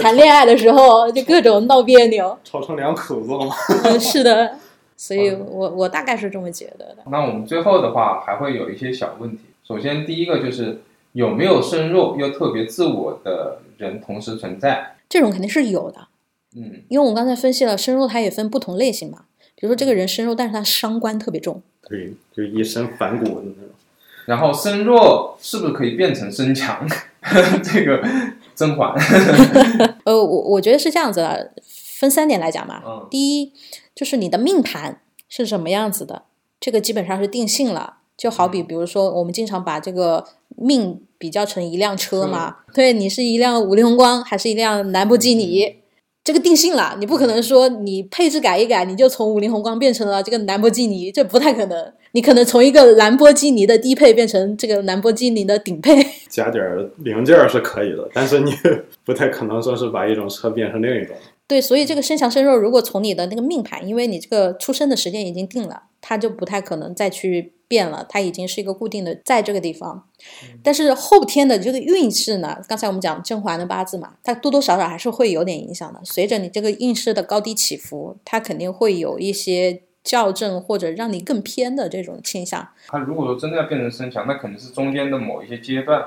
[0.00, 2.36] 谈恋爱的时候就各种闹别扭。
[2.44, 3.54] 吵成两口子了嘛。
[3.84, 4.56] 嗯，是的，
[4.96, 6.98] 所以我我大概是这么觉得的。
[7.10, 9.38] 那我们最后的话还会有一些小问题。
[9.66, 10.82] 首先，第一个就是
[11.12, 14.96] 有没有身弱又特别自我的人同时存在？
[15.08, 16.08] 这种肯定是有的，
[16.56, 19.22] 嗯，因为我们刚才分析了深入，它也分不同类型嘛。
[19.56, 23.70] 比如说这个人身弱，但是他伤官特别重，对，就一身反骨的那种。
[24.26, 26.86] 然后身弱是不是可以变成身强？
[27.62, 28.00] 这个
[28.54, 28.94] 甄嬛，
[30.04, 32.82] 呃，我我觉得是这样子的，分三点来讲嘛。
[32.86, 33.52] 嗯第一
[33.94, 36.22] 就是你的命盘是什么样子的，
[36.60, 37.94] 这个基本上是定性了。
[38.16, 40.24] 就好比比如说，我们经常把这个
[40.56, 45.76] 命比较成一辆车嘛，对你是一辆五菱宏光还是一辆兰博基尼，
[46.26, 51.92] 这个定性了，你不可能说你配置改一改，你就从五菱宏光变成了这个兰博基尼，这不太可能。
[52.10, 56.04] 你可能从一个兰博基尼的低配变成这个兰博基尼的顶配。
[56.28, 58.52] 加点儿零件儿是可以的，但是你
[59.06, 61.14] 不太可能说是把一种车变成另一种。
[61.46, 70.08] 对，所以这个身强身弱，如果从你的那个命盘，因为你这个出生的时间已经定了，它就不太可能再去变了，它已经是一个固定的在这个地方。
[70.62, 76.00] 但是后天的这个运势呢，刚才我们讲甄嬛的八字嘛，它多多少少还是会有点影响的。
[76.04, 82.68] 随着你这个运势的高低起伏，它肯定会有一些校正或者让你更偏的这种倾向。
[82.86, 86.04] 他如果说真的要变成身强，那肯定是中间的某一些阶段，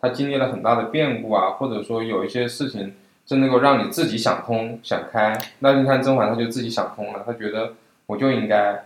[0.00, 2.94] 他经历了很大的变故啊，或者说有一些事情
[3.26, 5.36] 真能够让你自己想通想开。
[5.58, 7.74] 那你看甄嬛，她就自己想通了，她觉得
[8.06, 8.84] 我就应该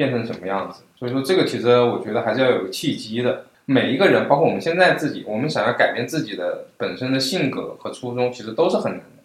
[0.00, 0.82] 变成什么样子。
[0.98, 3.44] 所以说这个其实我觉得还是要有个契机的。
[3.66, 9.22] 每一个人，包括我们现在自己，我们想要改变自己的本身的性格和初衷，其实都是很难的，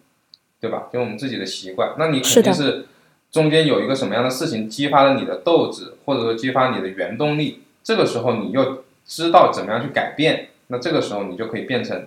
[0.60, 0.88] 对吧？
[0.92, 2.86] 就我们自己的习惯，那你肯定是
[3.32, 12.06] 中间有一个什么样的事情激发了你的斗志，或者说激发你的原动力，这个时候你又知道怎么样去改变，那这个时候你就可以变成，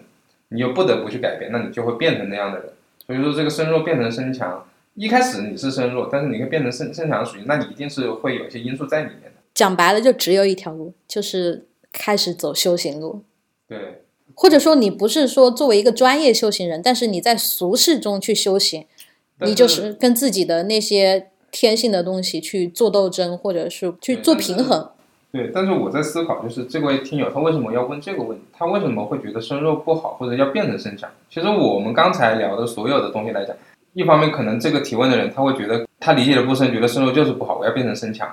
[0.49, 2.69] 你又不得不去改变，那你就会变成那样的人。
[3.05, 4.65] 所以说这个身弱变成身强，
[4.99, 9.39] 一开始你是身弱，但是你会变成身身强属性，那你一定是会有一些因素在里面的。
[9.53, 13.23] 讲白了，就只有一条路，就是开始走修行路。
[13.65, 14.01] 对，
[14.33, 18.85] 或者说你不是说作为一个专业修行人，但是你在俗世中去修行，
[19.39, 24.89] 你就是跟自己的那些天性的东西去做斗争，或者是去做平衡。
[25.31, 28.43] 对，但是我在思考，就是这位听友他为什么要问这个问题？
[28.51, 31.09] 他为什么会觉得身弱不好，或者要变成身强？
[31.29, 33.55] 其实我们刚才聊的所有的东西来讲，
[33.93, 38.27] 一方面可能这个提问的人他会觉得他理解的不深，觉得身弱就是不好，我要变成身强。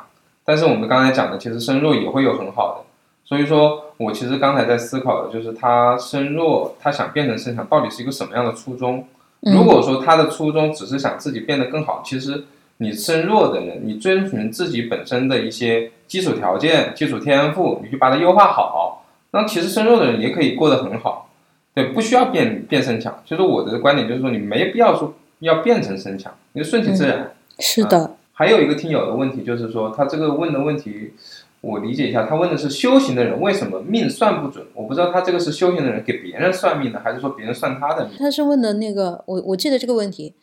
[0.45, 2.87] 但是我们刚才讲的，其实身弱也会有很好的。
[3.25, 9.05] 所以说我其实刚才在思考的就是他身弱，他想变成身强，到底是一个什么样的初衷？
[9.41, 12.45] 如果说他的初衷只是想自己变得更好，其实
[12.79, 21.29] 你身弱的人，你遵循自己本身的一些基础条件、基础天赋，你去把它优化好，那其实身弱的人也可以过得很好，
[21.75, 23.13] 对，不需要变变身强。
[23.27, 27.33] 其实我的观点就是说，你没必要说要变成身强，你就顺其自然。
[27.59, 31.13] 是的，还有一个听友的问题就是说，他这个问的问题，
[31.61, 34.65] 我理解一下，他问的是修行的人为什么命算不准？
[34.75, 38.17] 我不知道他这个是修行的人给别人算命的，还是说别人算他的命？
[38.19, 40.35] 他是问的那个，我我记得这个问题，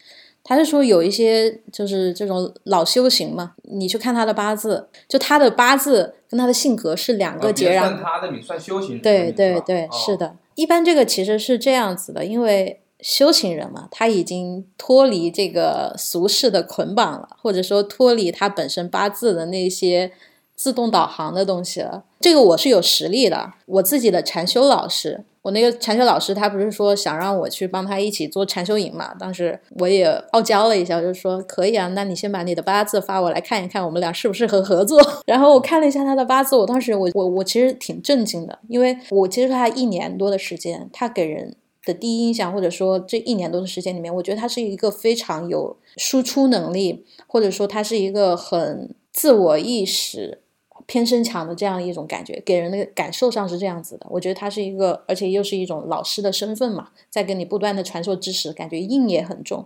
[0.43, 10.35] 他是说有一些就是这种老修行嘛，你去看他的八字，就他的八字跟他的性格是两个截然算他的命，算修行对对对，哦是的。
[10.55, 20.11] 一般这个其实是这样子的，因为修行人嘛，他已经脱离这个俗世的捆绑了，或者说脱离他本身八字的那些
[20.55, 22.05] 自动导航的东西了。
[22.21, 25.25] 这个我是有实力的，我自己的禅修老师。
[25.41, 29.13] 我那个禅修老师，他不是说想让我去帮他一起做禅修营嘛？
[29.19, 35.01] 当时我也傲娇了一下，我就说可以啊，那你先把你的八字发我来看一看，我们俩适不适合合作。
[35.27, 50.41] 然后我看了一下他的八字，我当时我我我其实挺震惊的，因为我接触他一年多的时间，他给人的第一印象，或者说这一年多的时间里面，我觉得他是一个非常有输出能力，或者说他是一个很自我意识
[50.85, 54.05] 偏身强的这样一种感觉，给人的感受上是这样子的。
[54.09, 59.65] 我觉得他是一个，而且又是一种老师的身份嘛，在跟你不断的传授知识，感觉硬也很重。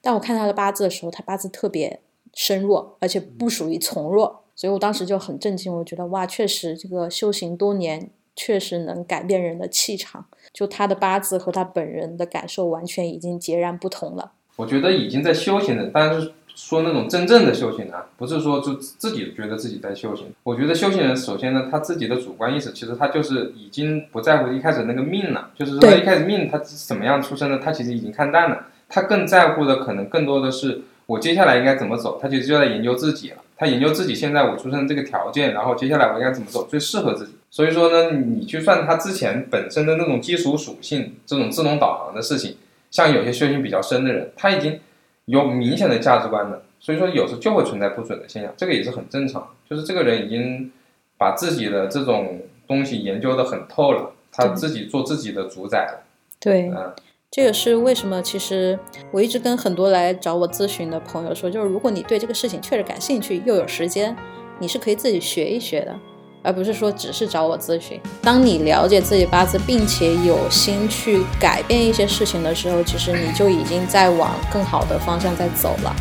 [0.00, 2.00] 但我看他的八字的时候，他八字特别
[2.32, 10.26] 身弱，而且不属于从弱，所以我当时就很震惊，我觉得哇，确实这个修行多年，确实能改变人的气场。
[10.56, 14.32] 就他的八字和他本人的感受完全已经截然不同了。
[14.56, 20.32] 我觉得已经在修行的，但是说那种真正的修行啊，不是说就自己觉得自己在修行。
[20.42, 28.68] 我觉得修行人首先呢，他自己的主观意识，其实他就是已经不在乎一开始那个命了，就是说他一开始命他是怎么样出生的，他其实已经看淡了。
[28.88, 33.36] 他更在乎的可能更多的是我接下来应该怎么走，他其实就在研究自己了。
[33.58, 37.34] 他研究自己现在我出生这个条件，然后接下来我应该怎么走最适合自己。
[37.50, 42.56] 所以说呢，你去算他之前本身的那种基础属性，这种自动导航的事情，
[42.90, 44.78] 像有些修行比较深的人，他已经
[45.24, 49.48] 有明显的价值观了，所以说有时候就会存在不准的现象，这个也是很正常。
[49.68, 50.70] 就是这个人已经
[51.16, 56.04] 把自己的这种东西研究的很透了，他自己做自己的主宰了。
[56.38, 56.92] 对，嗯，
[57.30, 58.22] 这也是为什么？
[58.22, 58.78] 其实
[59.10, 64.14] 我一直跟很多来找我咨询的朋友说，就是如果你对这个事情确实感兴趣，又有时间，
[64.60, 65.98] 你是可以自己学一学的，
[66.46, 68.00] 而不是说只是找我咨询。
[68.22, 75.96] 当你了解自己八字，并且有心去改变一些事情的时候，其实你就已经在往更好的方向在走了。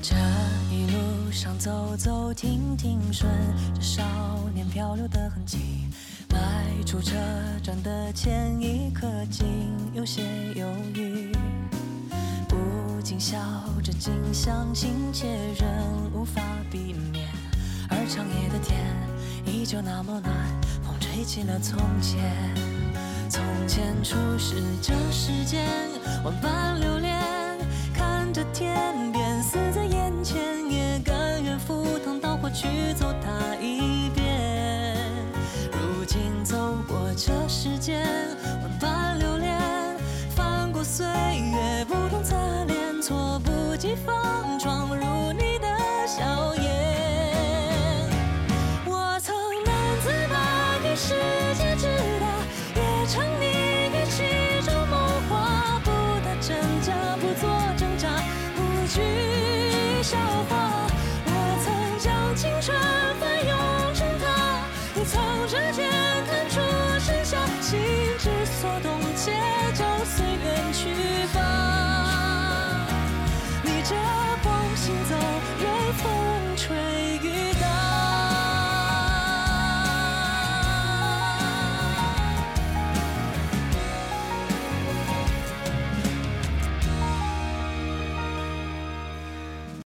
[0.00, 0.16] 这
[0.74, 3.30] 一路上走走停停，顺
[3.74, 4.02] 着少
[4.54, 5.58] 年漂流的痕迹，
[6.30, 6.38] 迈
[6.86, 7.14] 出车
[7.62, 9.46] 站的前一刻，竟
[9.92, 10.22] 有些
[10.54, 11.30] 犹豫。
[13.00, 13.38] 不禁笑
[13.82, 15.26] 着，竟相信，且
[15.58, 17.26] 仍无法避免。
[17.88, 18.78] 而长夜的天
[19.46, 20.34] 依旧那么暖，
[20.82, 22.20] 风吹起了从前。
[23.30, 25.66] 从前初识这世间，
[26.22, 27.18] 万般流连，
[27.94, 33.49] 看着天边死在眼前，也甘愿赴汤蹈火去走它